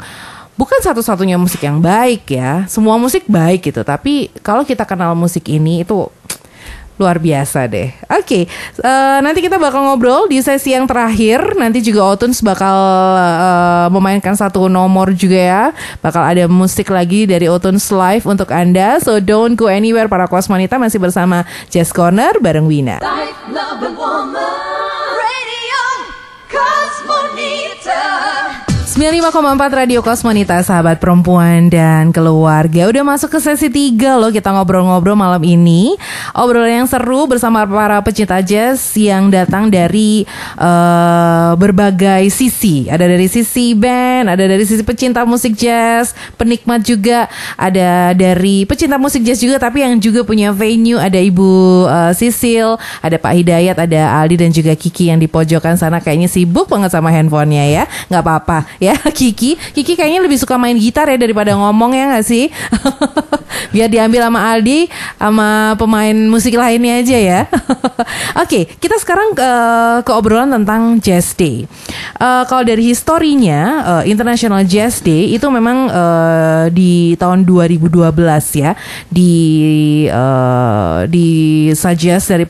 [0.60, 2.68] bukan satu-satunya musik yang baik ya.
[2.68, 3.88] Semua musik baik gitu.
[3.88, 6.12] Tapi kalau kita kenal musik ini itu
[7.00, 7.96] luar biasa deh.
[8.12, 11.56] Oke, eh, nanti kita bakal ngobrol di sesi yang terakhir.
[11.56, 12.76] Nanti juga Otuns bakal
[13.16, 15.64] eh, memainkan satu nomor juga ya.
[16.04, 19.00] Bakal ada musik lagi dari Otuns Live untuk Anda.
[19.00, 23.00] So don't go anywhere para kosmonita masih bersama Jazz Corner bareng Wina.
[23.00, 23.80] Life, love.
[29.00, 32.92] 95,4 Radio Kosmonita Sahabat perempuan dan keluarga.
[32.92, 35.96] Udah masuk ke sesi 3 loh Kita ngobrol-ngobrol malam ini.
[36.36, 40.28] Obrolan yang seru bersama para pecinta jazz Yang datang dari
[40.60, 42.92] uh, berbagai sisi.
[42.92, 47.32] Ada dari sisi band Ada dari sisi pecinta musik jazz Penikmat juga.
[47.56, 51.00] Ada dari pecinta musik jazz juga Tapi yang juga punya venue.
[51.00, 55.80] Ada Ibu uh, Sisil Ada Pak Hidayat Ada Aldi dan juga Kiki yang di pojokan
[55.80, 56.04] sana.
[56.04, 57.84] Kayaknya sibuk banget sama handphonenya ya.
[58.12, 59.58] Nggak apa-apa ya Kiki.
[59.76, 62.48] Kiki kayaknya lebih suka main gitar ya daripada ngomong ya nggak sih?
[63.74, 67.42] Biar diambil sama Aldi sama pemain musik lainnya aja ya.
[68.44, 69.52] Oke kita sekarang ke,
[70.08, 71.66] ke obrolan tentang Jazz Day.
[72.20, 77.90] Uh, kalau dari historinya uh, International Jazz Day itu memang uh, di tahun 2012
[78.60, 78.72] ya
[79.12, 79.34] di
[80.08, 81.28] uh, di
[81.76, 82.46] suggest dari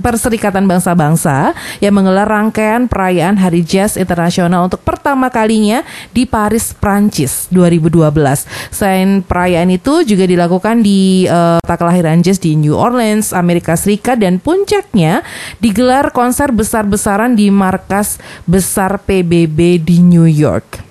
[0.00, 5.75] Perserikatan Bangsa-Bangsa yang menggelar rangkaian perayaan Hari Jazz Internasional untuk pertama kalinya
[6.14, 8.46] di Paris, Prancis 2012.
[8.70, 14.38] Selain perayaan itu juga dilakukan di uh, kelahiran jazz di New Orleans, Amerika Serikat dan
[14.38, 15.26] puncaknya
[15.58, 20.86] digelar konser besar-besaran di markas besar PBB di New York.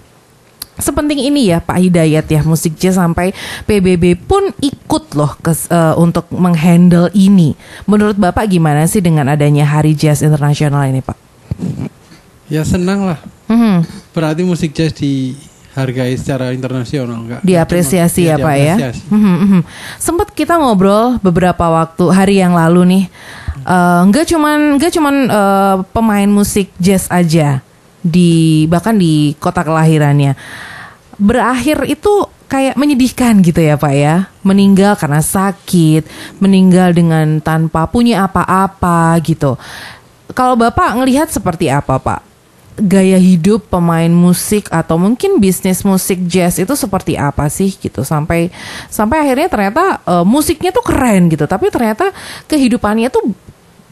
[0.75, 3.31] Sepenting ini ya Pak Hidayat ya musik jazz sampai
[3.63, 7.55] PBB pun ikut loh ke, uh, untuk menghandle ini.
[7.87, 11.15] Menurut Bapak gimana sih dengan adanya Hari Jazz Internasional ini Pak?
[12.51, 13.19] Ya senang lah.
[13.47, 13.87] Hmm.
[14.15, 17.41] Berarti musik jazz dihargai secara internasional enggak?
[17.43, 18.75] Diapresiasi ya, Cuma- Pak ya.
[18.79, 19.03] diapresiasi.
[19.15, 19.61] Mhm, mhm.
[19.99, 23.03] Sempat kita ngobrol beberapa waktu hari yang lalu nih.
[24.07, 27.59] Nggak cuman nggak cuman eh, pemain musik jazz aja
[27.99, 30.37] di bahkan di kota kelahirannya.
[31.17, 32.11] Berakhir itu
[32.45, 34.29] kayak menyedihkan gitu ya Pak ya.
[34.45, 36.05] Meninggal karena sakit,
[36.37, 39.57] meninggal dengan tanpa punya apa-apa gitu.
[40.31, 42.34] Kalau Bapak ngelihat seperti apa Pak?
[42.75, 48.51] Gaya hidup pemain musik atau mungkin bisnis musik jazz itu seperti apa sih gitu sampai
[48.91, 52.11] sampai akhirnya ternyata eh, musiknya tuh keren gitu tapi ternyata
[52.51, 53.31] kehidupannya tuh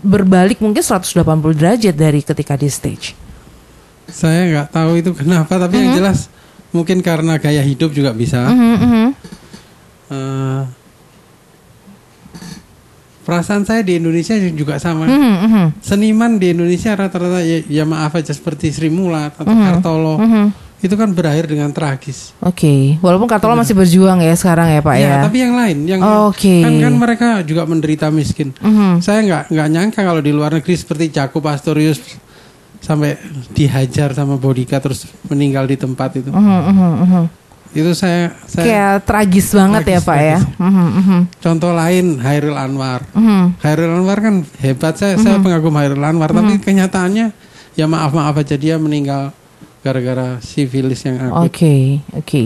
[0.03, 1.23] berbalik mungkin 180
[1.55, 3.15] derajat dari ketika di stage.
[4.11, 6.27] Saya nggak tahu itu kenapa, tapi yang jelas
[6.75, 8.51] mungkin karena gaya hidup juga bisa.
[8.51, 9.07] Mhm, mhm.
[10.13, 10.63] Eh,
[13.23, 15.07] perasaan saya di Indonesia juga sama.
[15.07, 15.65] Mhm, mhm.
[15.79, 20.15] Seniman di Indonesia rata-rata ya, ya maaf aja seperti Sri Mulat atau Kartolo
[20.83, 22.35] itu kan berakhir dengan tragis.
[22.43, 25.07] Oke, walaupun Kartolo masih berjuang ya sekarang ya Pak ya.
[25.07, 26.59] Ya, tapi yang lain, yang Oke.
[26.59, 28.51] kan kan mereka juga menderita miskin.
[28.59, 28.99] Mhm.
[28.99, 32.03] Saya nggak nggak nyangka kalau di luar negeri seperti Jacob Pastorius
[32.83, 33.15] sampai
[33.55, 36.27] dihajar sama bodyguard terus meninggal di tempat itu.
[36.27, 37.23] Mhm, mhm, mhm.
[37.73, 40.37] Itu saya saya Kayak tragis banget ya Tragis, Pak ya.
[40.39, 40.61] tragis.
[40.61, 41.19] Mhm, mhm.
[41.41, 43.01] contoh lain Hairil Anwar.
[43.17, 43.43] Mhm.
[43.65, 47.33] Hairil Anwar kan hebat saya saya pengagum Hairil Anwar tapi kenyataannya
[47.73, 49.33] ya maaf maaf aja dia meninggal
[49.81, 51.49] gara-gara sifilis yang akut.
[51.49, 51.75] Oke,
[52.15, 52.43] oke.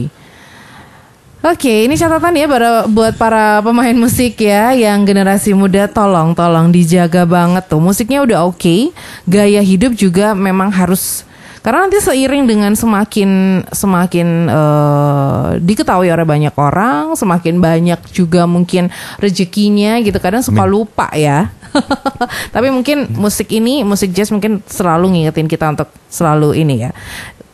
[1.45, 6.73] Oke, ini catatan ya para, buat para pemain musik ya yang generasi muda tolong tolong
[6.73, 7.77] dijaga banget tuh.
[7.77, 8.89] Musiknya udah oke,
[9.29, 11.26] gaya hidup juga memang harus
[11.67, 18.88] karena nanti seiring dengan semakin semakin eh, diketahui oleh banyak orang, semakin banyak juga mungkin
[19.19, 20.15] rezekinya gitu.
[20.15, 21.51] Kadang suka lupa ya.
[22.56, 26.95] Tapi mungkin musik ini, musik jazz mungkin selalu ngingetin kita untuk selalu ini ya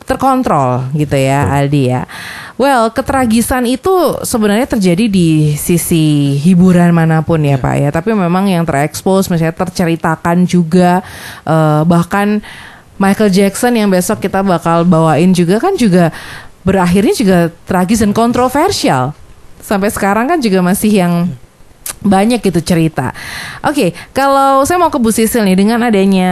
[0.04, 2.04] terkontrol gitu ya Aldi ya.
[2.54, 3.90] Well, ketragisan itu
[4.22, 7.90] sebenarnya terjadi di sisi hiburan mana pun ya Pak ya.
[7.90, 11.02] Tapi memang yang terekspos misalnya terceritakan juga
[11.42, 12.44] eh, bahkan
[12.94, 16.14] Michael Jackson yang besok kita bakal bawain juga kan juga
[16.62, 19.12] berakhirnya juga tragis dan kontroversial.
[19.58, 21.14] Sampai sekarang kan juga masih yang
[22.04, 23.16] banyak gitu cerita.
[23.64, 26.30] Oke, kalau saya mau ke Bu Sisil nih dengan adanya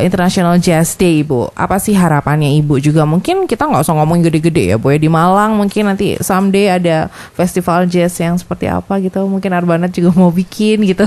[0.00, 3.04] eh, International Jazz Day, Ibu, apa sih harapannya Ibu juga?
[3.04, 4.88] Mungkin kita nggak usah ngomong gede-gede ya, Bu.
[4.88, 4.96] ya.
[4.96, 9.20] Di Malang mungkin nanti someday ada festival jazz yang seperti apa gitu.
[9.28, 11.04] Mungkin Arbanat juga mau bikin gitu.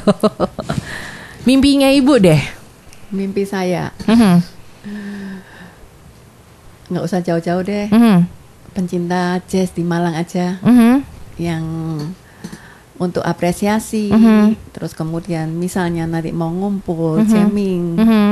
[1.49, 2.41] Mimpinya Ibu deh.
[3.09, 4.41] Mimpi saya Mhm,
[6.85, 7.89] nggak usah jauh-jauh deh.
[7.89, 8.25] mhm,
[8.75, 10.99] Pencinta jazz di Malang aja mhm,
[11.39, 11.63] yang
[12.95, 14.11] untuk apresiasi.
[14.11, 14.71] Mhm.
[14.75, 18.31] Terus kemudian misalnya nanti mau ngumpul, jamming, mhm.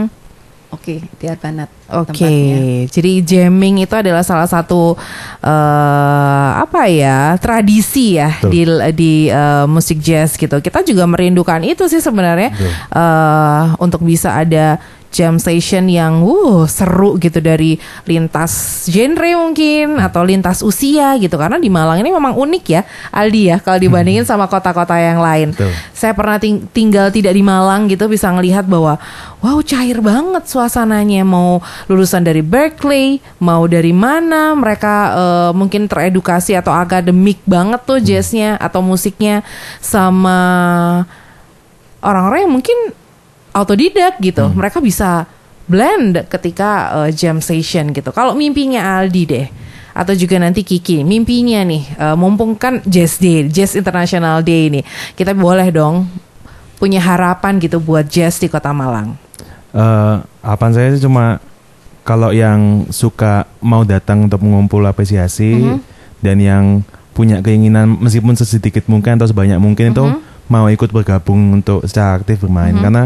[0.71, 2.57] oke di Arbanat Oke, tempatnya.
[2.89, 4.97] jadi jamming itu adalah salah satu
[5.39, 8.51] eh apa ya tradisi ya Betul.
[8.51, 8.61] di
[8.97, 10.59] di eh, musik jazz gitu.
[10.59, 12.71] Kita juga merindukan itu sih sebenarnya Betul.
[12.99, 14.75] eh untuk bisa ada
[15.13, 17.77] jam session yang wuh seru gitu dari
[18.09, 22.81] lintas genre mungkin atau lintas usia gitu karena di Malang ini memang unik ya
[23.13, 25.53] Aldi ya kalau dibandingin sama kota-kota yang lain.
[25.53, 25.69] Betul.
[25.93, 28.97] Saya pernah ting- tinggal tidak di Malang gitu bisa ngelihat bahwa
[29.45, 36.57] wow cair banget suasananya mau lulusan dari Berkeley mau dari mana mereka eh, mungkin teredukasi
[36.57, 39.45] atau akademik banget tuh jazznya atau musiknya
[39.77, 40.39] sama
[42.01, 42.77] orang-orang yang mungkin
[43.53, 44.49] autodidak gitu.
[44.49, 45.29] Mereka bisa
[45.63, 46.69] blend ketika
[47.05, 48.11] uh, jam session gitu.
[48.11, 49.47] Kalau mimpinya Aldi deh
[49.93, 54.81] atau juga nanti Kiki, mimpinya nih uh, mumpung kan Jazz Day, Jazz International Day ini.
[55.13, 56.09] Kita boleh dong
[56.81, 59.15] punya harapan gitu buat jazz di Kota Malang.
[59.71, 61.39] Eh, harapan saya sih cuma
[62.03, 65.77] kalau yang suka mau datang untuk mengumpul apresiasi Mhm.
[66.19, 66.63] dan yang
[67.15, 70.19] punya keinginan meskipun sesedikit mungkin atau sebanyak mungkin itu Mhm.
[70.51, 72.83] mau ikut bergabung untuk secara aktif bermain Mhm.
[72.83, 73.03] karena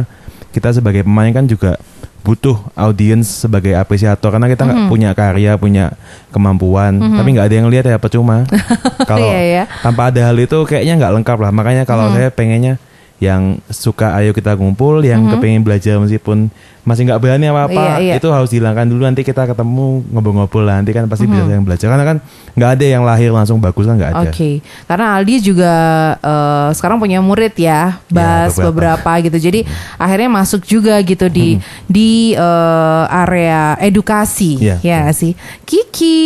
[0.50, 1.76] kita sebagai pemain kan juga
[2.22, 4.90] butuh audiens sebagai apresiator karena kita nggak Mhm.
[4.92, 5.96] punya karya punya
[6.28, 7.16] kemampuan Mhm.
[7.16, 8.44] tapi nggak ada yang lihat ya percuma
[9.10, 9.64] kalau Iya, ya.
[9.80, 12.14] tanpa ada hal itu kayaknya nggak lengkap lah makanya kalau Mhm.
[12.14, 12.74] saya pengennya
[13.18, 15.32] yang suka ayo kita kumpul yang Mhm.
[15.34, 16.54] kepengen belajar meskipun
[16.86, 18.14] masih nggak berani apa apa Iya, iya.
[18.16, 21.52] itu harus dihilangkan dulu nanti kita ketemu ngobrol-ngobrol lah nanti kan pasti bisa Mhm.
[21.52, 22.18] yang belajar karena kan
[22.54, 25.74] nggak ada yang lahir langsung bagus kan nggak ada Oke, karena Aldi juga
[26.16, 29.02] eh, sekarang punya murid ya, Bas beberapa.
[29.02, 29.12] beberapa.
[29.20, 29.38] gitu.
[29.42, 29.60] Jadi
[29.98, 35.34] akhirnya masuk juga gitu di di eh, area edukasi, Iya, ya nggak sih.
[35.66, 36.18] Kiki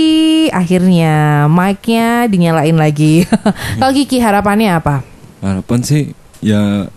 [0.51, 3.23] akhirnya mic-nya dinyalain lagi.
[3.79, 5.01] Kalau Kiki harapannya apa?
[5.39, 6.89] Harapan sih ya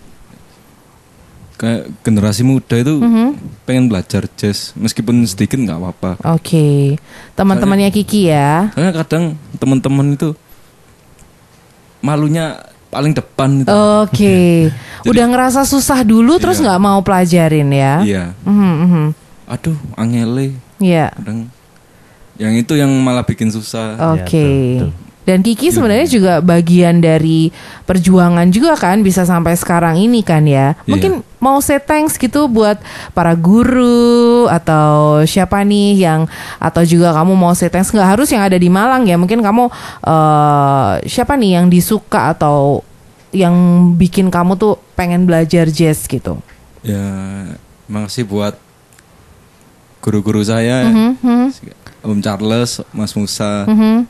[1.55, 3.29] kayak generasi muda itu Mhm.
[3.63, 6.11] pengen belajar jazz meskipun sedikit nggak apa-apa.
[6.35, 6.99] Oke,
[7.33, 8.75] teman-temannya Kiki ya.
[8.75, 9.25] Karena kadang
[9.57, 10.35] teman-teman itu
[12.01, 12.59] malunya
[12.91, 13.63] paling depan.
[14.03, 14.69] Oke,
[15.11, 16.65] udah ngerasa susah dulu terus Iya.
[16.69, 17.95] nggak mau pelajarin ya?
[18.03, 18.25] Iya.
[18.45, 19.07] Mhm, mhm.
[19.47, 20.59] Aduh, angele.
[20.79, 21.15] Iya.
[21.15, 21.49] Kadang
[22.35, 23.95] yang itu yang malah bikin susah.
[24.13, 24.27] Oke.
[24.27, 24.93] betul, betul.
[25.25, 27.49] Dan Kiki sebenarnya juga bagian dari
[27.89, 30.77] perjuangan juga kan bisa sampai sekarang ini kan ya.
[30.85, 32.77] Mungkin mau say thanks gitu buat
[33.17, 36.29] para guru atau siapa nih yang
[36.61, 39.17] atau juga kamu mau say thanks nggak harus yang ada di Malang ya.
[39.17, 39.73] Mungkin kamu
[40.05, 42.85] eh siapa nih yang disuka atau
[43.35, 43.57] yang
[43.99, 46.39] bikin kamu tuh pengen belajar jazz gitu.
[46.85, 47.03] Ya,
[47.91, 48.55] makasih buat
[50.05, 51.47] guru-guru saya, Mhm, mhm,
[52.05, 54.05] Om Charles, Mas Musa, mhm.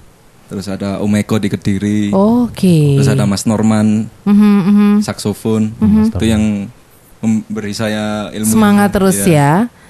[0.55, 2.95] Terus ada Om Eko di Kediri, Oke.
[2.95, 4.91] terus ada Mas Norman, Mhm, mhm.
[5.03, 5.75] saksofon,
[6.07, 6.71] itu yang
[7.19, 9.67] memberi saya ilmu Semangat terus Iya.
[9.67, 9.83] ya.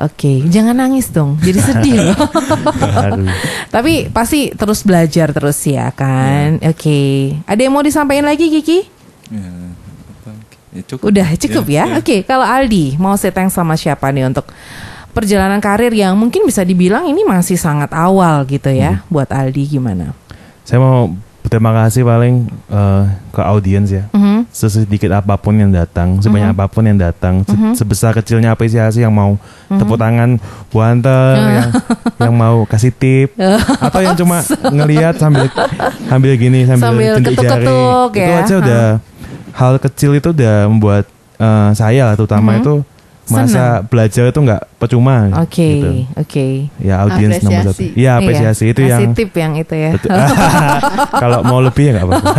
[0.00, 1.36] Oke, jangan nangis dong.
[1.44, 2.16] Jadi sedih loh.
[3.74, 6.56] Tapi pasti terus belajar terus ya kan.
[6.64, 7.36] Oke.
[7.44, 8.88] Ada yang mau disampaikan lagi Kiki?
[9.28, 10.30] Ya, apa?
[10.72, 11.04] Ya, cukup.
[11.04, 11.84] Udah cukup ya.
[11.84, 12.00] Ya.
[12.00, 14.48] Oke, kalau Aldi mau thanks sama siapa nih untuk
[15.20, 19.04] perjalanan karir yang mungkin bisa dibilang ini masih sangat awal gitu ya.
[19.06, 20.16] Buat Aldi gimana?
[20.60, 22.34] saya mau berterima kasih paling
[22.68, 24.46] eh, ke audiens ya Mhm.
[24.48, 29.10] sesedikit apa pun yang datang, sebanyak apa pun yang datang, se- sebesar kecilnya apresiasi yang
[29.10, 29.34] mau
[29.68, 30.38] tepuk tangan,
[30.70, 31.70] wanter, yang,
[32.20, 33.34] yang mau kasih tip,
[33.82, 35.50] atau yang cuma ngelihat sambil
[36.06, 38.38] sambil gini sambil, Sambil jentik jari, ketuk-ketuk itu ya.
[38.38, 38.84] aja udah
[39.52, 41.04] hal kecil itu udah membuat
[41.36, 42.60] eh, saya terutama Mhm.
[42.60, 42.74] itu
[43.28, 45.28] merasa belajar itu nggak percuma.
[45.44, 45.90] Oke, gitu.
[46.16, 46.46] oke.
[46.80, 47.82] Ya audiens nomor satu.
[47.82, 47.98] Apresiasi.
[47.98, 49.90] Iya apresiasi itu Kasih yang tip yang itu ya.
[51.22, 52.32] Kalau mau lebih ya nggak apa-apa.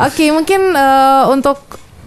[0.10, 1.58] Oke, mungkin eh, untuk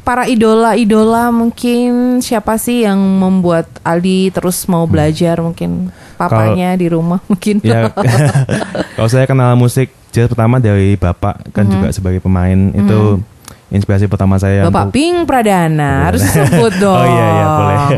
[0.05, 7.19] para idola-idola mungkin siapa sih yang membuat Aldi terus mau belajar mungkin papanya di rumah
[7.25, 7.57] mungkin.
[7.65, 7.89] ya
[8.95, 13.19] kalau saya kenal musik jazz pertama dari bapak kan juga sebagai pemain itu
[13.67, 16.93] inspirasi pertama saya Bapak untuk- Ping Pradana harus disebut dong.
[17.01, 17.77] oh iya iya boleh.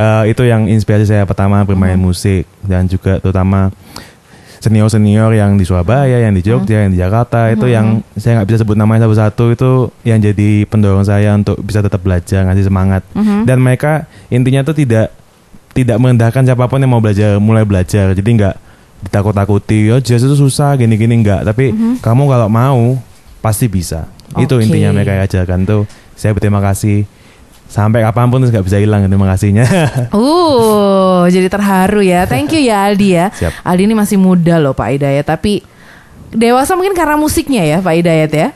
[0.00, 3.68] Eh, itu yang inspirasi saya pertama bermain musik dan juga terutama
[4.56, 8.48] senior senior yang di Surabaya yang di Jogja yang di Jakarta itu yang saya nggak
[8.48, 9.70] bisa sebut namanya satu-satu itu
[10.04, 13.04] yang jadi pendorong saya untuk bisa tetap belajar ngasih semangat.
[13.12, 13.44] Mhm.
[13.44, 13.92] dan mereka
[14.28, 15.12] intinya tuh tidak
[15.70, 18.12] tidak merendahkan siapa pun yang mau belajar mulai belajar.
[18.12, 18.56] Jadi nggak
[19.00, 21.20] ditakut-takuti oh jazz itu susah gini-gini.
[21.20, 21.44] Nggak.
[21.44, 22.80] Tapi kamu kalau mau
[23.40, 24.62] pasti bisa itu Oke.
[24.68, 25.82] intinya mereka ajarkan tuh
[26.14, 27.08] saya berterima kasih
[27.70, 29.66] sampai kapan pun nggak bisa hilang terima kasihnya
[31.20, 32.24] Uh, jadi terharu ya.
[32.24, 33.26] Thank you ya Aldi ya.
[33.28, 33.60] Siap.
[33.60, 35.60] Aldi ini masih muda loh Pak Hidayat, tapi
[36.32, 38.48] dewasa mungkin karena musiknya ya Pak Hidayat ya.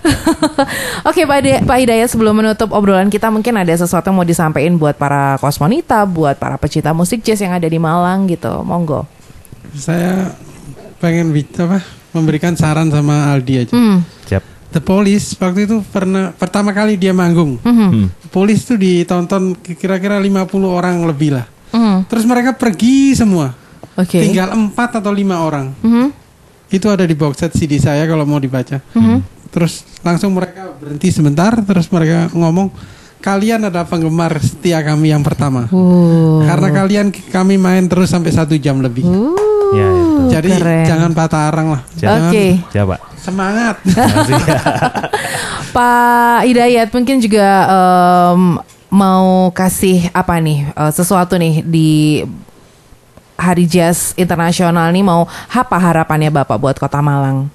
[1.09, 4.81] Oke Pak, Hidayat, Pak Hidayat sebelum menutup obrolan kita mungkin ada sesuatu yang mau disampaikan
[4.81, 8.65] buat para kosmonita, buat para pecinta musik jazz yang ada di Malang gitu.
[8.65, 9.05] Monggo.
[9.77, 10.33] Saya
[11.05, 11.85] pengen apa
[12.17, 13.75] memberikan saran sama Aldi aja.
[13.77, 14.01] Hmm.
[14.25, 17.63] siap The Police waktu itu pernah pertama kali dia manggung.
[17.63, 17.89] Mhm.
[17.95, 18.07] Hmm.
[18.35, 21.47] Police tuh ditonton kira-kira 50 orang lebih lah.
[21.71, 22.11] Mhm.
[22.11, 23.55] Terus mereka pergi semua.
[23.95, 24.19] Oke.
[24.19, 25.71] Tinggal empat atau lima orang.
[25.79, 26.11] Mhm.
[26.75, 28.83] Itu ada di box set CD saya kalau mau dibaca.
[28.99, 29.23] Mhm.
[29.55, 31.55] Terus langsung mereka berhenti sebentar.
[31.63, 32.75] Terus mereka ngomong,
[33.23, 35.71] kalian ada penggemar setia kami yang pertama.
[35.71, 36.43] Uh.
[36.43, 39.07] Karena kalian kami main terus sampai satu jam lebih.
[39.07, 39.39] Uh,
[39.75, 40.23] Ya, itu.
[40.31, 40.87] Jadi keren.
[40.87, 41.83] jangan patah arang lah.
[41.99, 42.47] Jangan Oke.
[42.71, 42.95] Siapa?
[43.25, 43.81] Semangat.
[45.75, 48.43] Pak Hidayat mungkin juga em,
[48.89, 52.23] mau kasih apa nih eh, sesuatu nih di
[53.35, 57.51] Hari Jazz Internasional nih mau apa harapannya Bapak buat Kota Malang?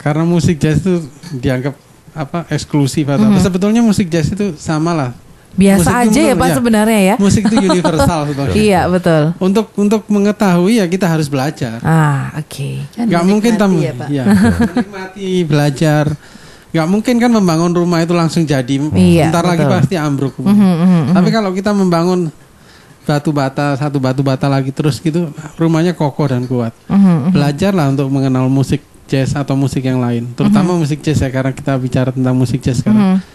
[0.00, 1.78] Karena musik jazz itu dianggap
[2.10, 3.36] apa eksklusif atau Mhm.
[3.36, 3.44] apa.
[3.44, 5.10] Sebetulnya musik jazz itu sama lah.
[5.52, 6.54] Biasa Musik aja ya Pak ya.
[6.56, 7.14] sebenarnya ya.
[7.20, 8.54] Musik itu universal sebetulnya.
[8.54, 9.22] Iya betul.
[9.36, 11.76] Untuk untuk mengetahui ya kita harus belajar.
[11.80, 12.88] Ah oke.
[12.96, 14.08] Dan Gak mungkin tam menikmati ya, Pak.
[14.08, 14.24] ya,
[14.72, 16.04] menikmati belajar.
[16.72, 18.80] Gak mungkin kan membangun rumah itu langsung jadi.
[18.96, 20.40] Iya, Ntar lagi pasti ambruk.
[20.40, 22.32] Mhm, mhm, Tapi kalau kita membangun
[23.02, 26.72] batu bata satu batu bata lagi terus gitu, rumahnya kokoh dan kuat.
[26.86, 27.30] mhm, mhm.
[27.30, 31.76] Belajarlah untuk mengenal musik jazz atau musik yang lain, terutama musik jazz ya karena kita
[31.76, 33.20] bicara tentang musik jazz sekarang.
[33.20, 33.31] Mhm.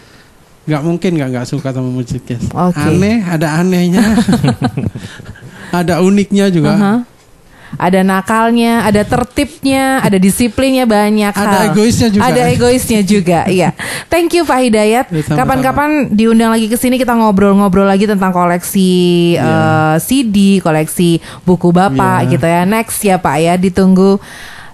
[0.67, 2.43] Gak mungkin gak nggak suka sama musik jazz.
[2.51, 2.75] Oke.
[2.77, 4.03] Aneh, ada anehnya,
[5.79, 6.73] ada uniknya juga.
[6.75, 6.95] Aha.
[7.67, 11.75] Ada nakalnya, ada tertibnya, ada disiplinnya banyak Ada hal.
[11.75, 12.23] egoisnya juga.
[12.23, 13.75] Ada egoisnya juga, iya.
[14.07, 15.05] Thank you Pak Hidayat.
[15.11, 15.35] Ya.
[15.35, 18.91] Kapan-kapan diundang lagi ke sini kita ngobrol-ngobrol lagi tentang koleksi
[19.35, 22.31] eh, CD, koleksi buku Bapak Iya.
[22.31, 22.61] gitu ya.
[22.63, 24.15] Next ya Pak ya, ditunggu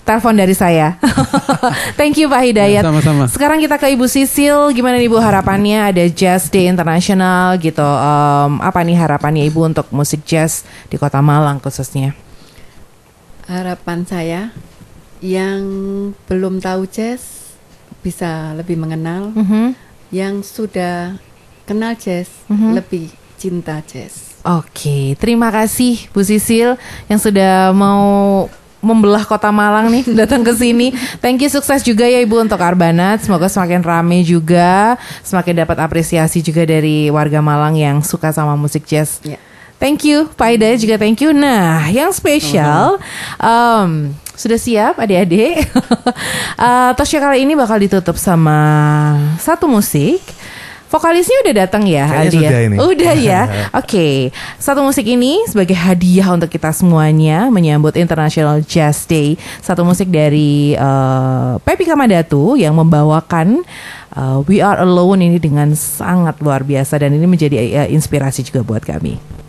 [0.04, 1.00] telepon dari saya.
[2.00, 2.84] Thank you Pak Hidayat.
[2.84, 3.26] Ya, sama-sama.
[3.28, 7.84] Sekarang kita ke Ibu Sisil, gimana nih Ibu harapannya ada Jazz Day Internasional gitu.
[7.84, 12.12] Em, apa nih harapannya Ibu untuk musik jazz di Kota Malang khususnya?
[13.44, 14.42] Harapan saya
[15.20, 15.64] yang
[16.28, 17.52] belum tahu jazz
[18.04, 19.72] bisa lebih mengenal, Mhm.
[20.12, 21.16] yang sudah
[21.64, 22.76] kenal jazz Mhm.
[22.76, 23.08] lebih
[23.40, 24.36] cinta jazz.
[24.44, 26.76] Oke, terima kasih Bu Sisil
[27.08, 28.48] yang sudah mau
[28.84, 30.92] membelah kota Malang nih datang ke sini.
[31.24, 33.24] Thank you sukses juga ya Ibu untuk Arbanat.
[33.24, 38.84] Semoga semakin rame juga, semakin dapat apresiasi juga dari warga Malang yang suka sama musik
[38.84, 39.24] jazz.
[39.24, 39.40] Ya.
[39.82, 41.36] Thank you, Pak Ida juga thank you.
[41.36, 42.96] Nah, yang spesial
[43.36, 45.64] em, sudah siap adik-adik.
[46.54, 48.56] Eh, Tosya kali ini bakal ditutup sama
[49.36, 50.24] satu musik.
[50.94, 52.60] Vokalisnya udah datang ya, Kayaknya Aldi ya?
[52.70, 52.76] ini.
[52.78, 53.42] Udah ya.
[53.74, 54.30] Oke,
[54.62, 59.34] satu musik ini sebagai hadiah untuk kita semuanya menyambut International Jazz Day.
[59.58, 63.66] Satu musik dari eh, Pepi Kamadatu yang membawakan
[64.14, 68.62] eh, We Are Alone ini dengan sangat luar biasa dan ini menjadi eh, inspirasi juga
[68.62, 69.43] buat kami.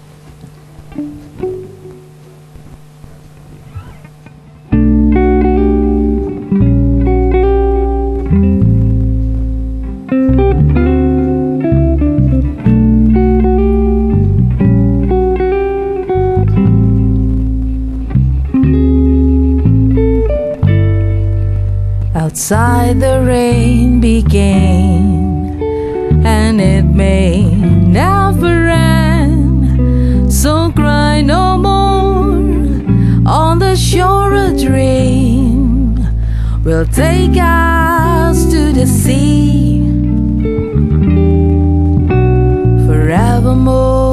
[22.34, 25.62] Outside the rain began,
[26.26, 30.32] and it may never end.
[30.32, 32.34] So cry no more
[33.24, 34.34] on the shore.
[34.34, 35.94] A dream
[36.64, 39.84] will take us to the sea
[42.88, 44.03] forevermore,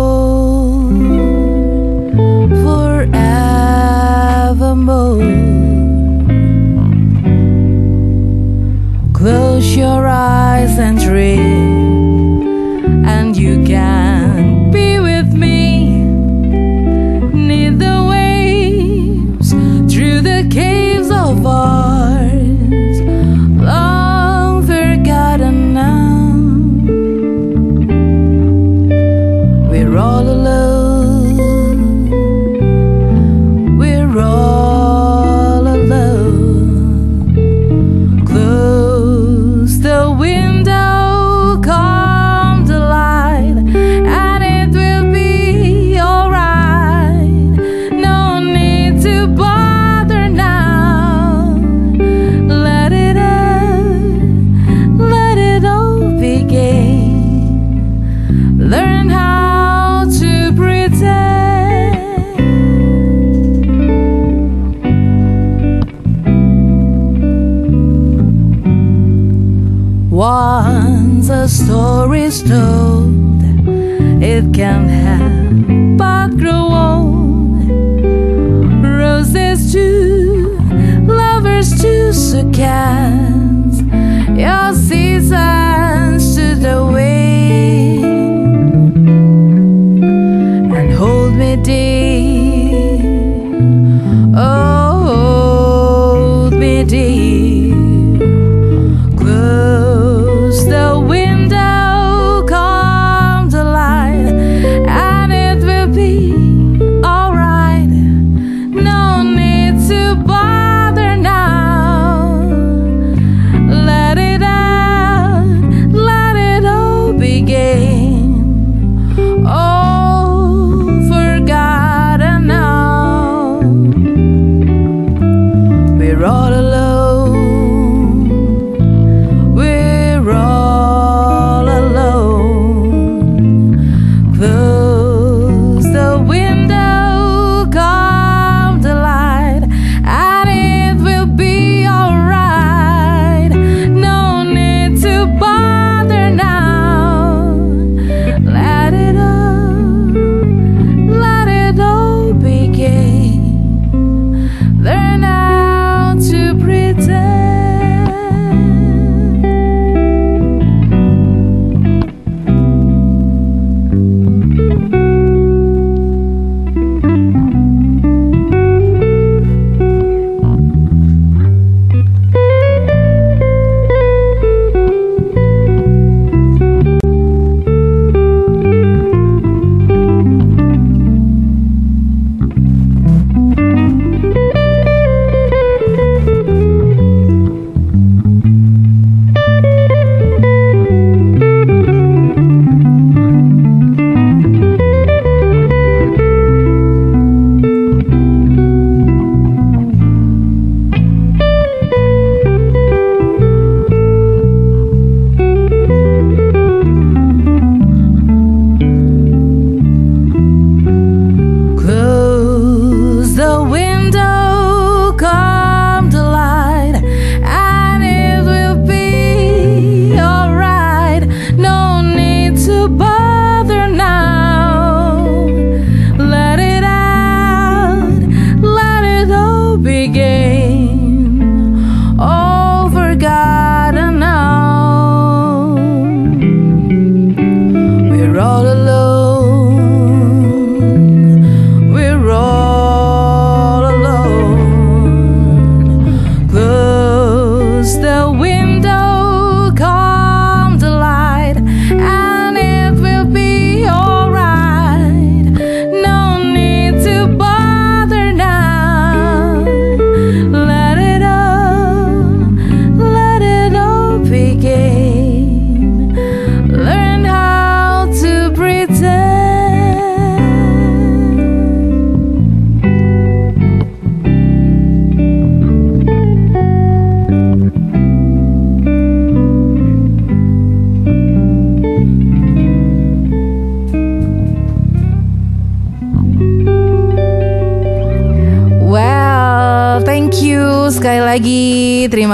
[96.92, 97.41] See.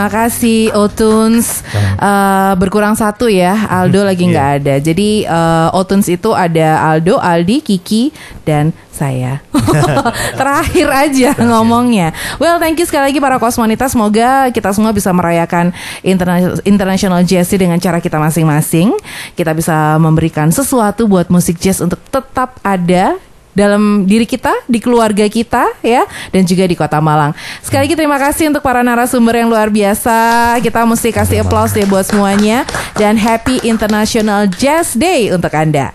[0.08, 1.68] Terima kasih Otuns.
[1.76, 3.68] Eh, berkurang satu ya.
[3.68, 4.80] Aldo lagi nggak ada.
[4.80, 8.16] Jadi eh, Otuns itu ada Aldo, Aldi, Kiki,
[8.48, 9.44] dan saya.
[10.40, 12.16] Terakhir aja ngomongnya.
[12.40, 13.92] Well, thank you sekali lagi para kosmonitas.
[13.92, 15.76] Semoga kita semua bisa merayakan
[16.08, 18.96] Interna- International Jazz dengan cara kita masing-masing.
[19.36, 23.20] Kita bisa memberikan sesuatu buat musik jazz untuk tetap ada
[23.58, 27.34] dalam diri kita, di keluarga kita ya, dan juga di Kota Malang.
[27.66, 30.14] Sekali lagi terima kasih untuk para narasumber yang luar biasa.
[30.62, 35.90] Kita mesti kasih aplaus deh buat semuanya dan happy International Jazz Day untuk Anda.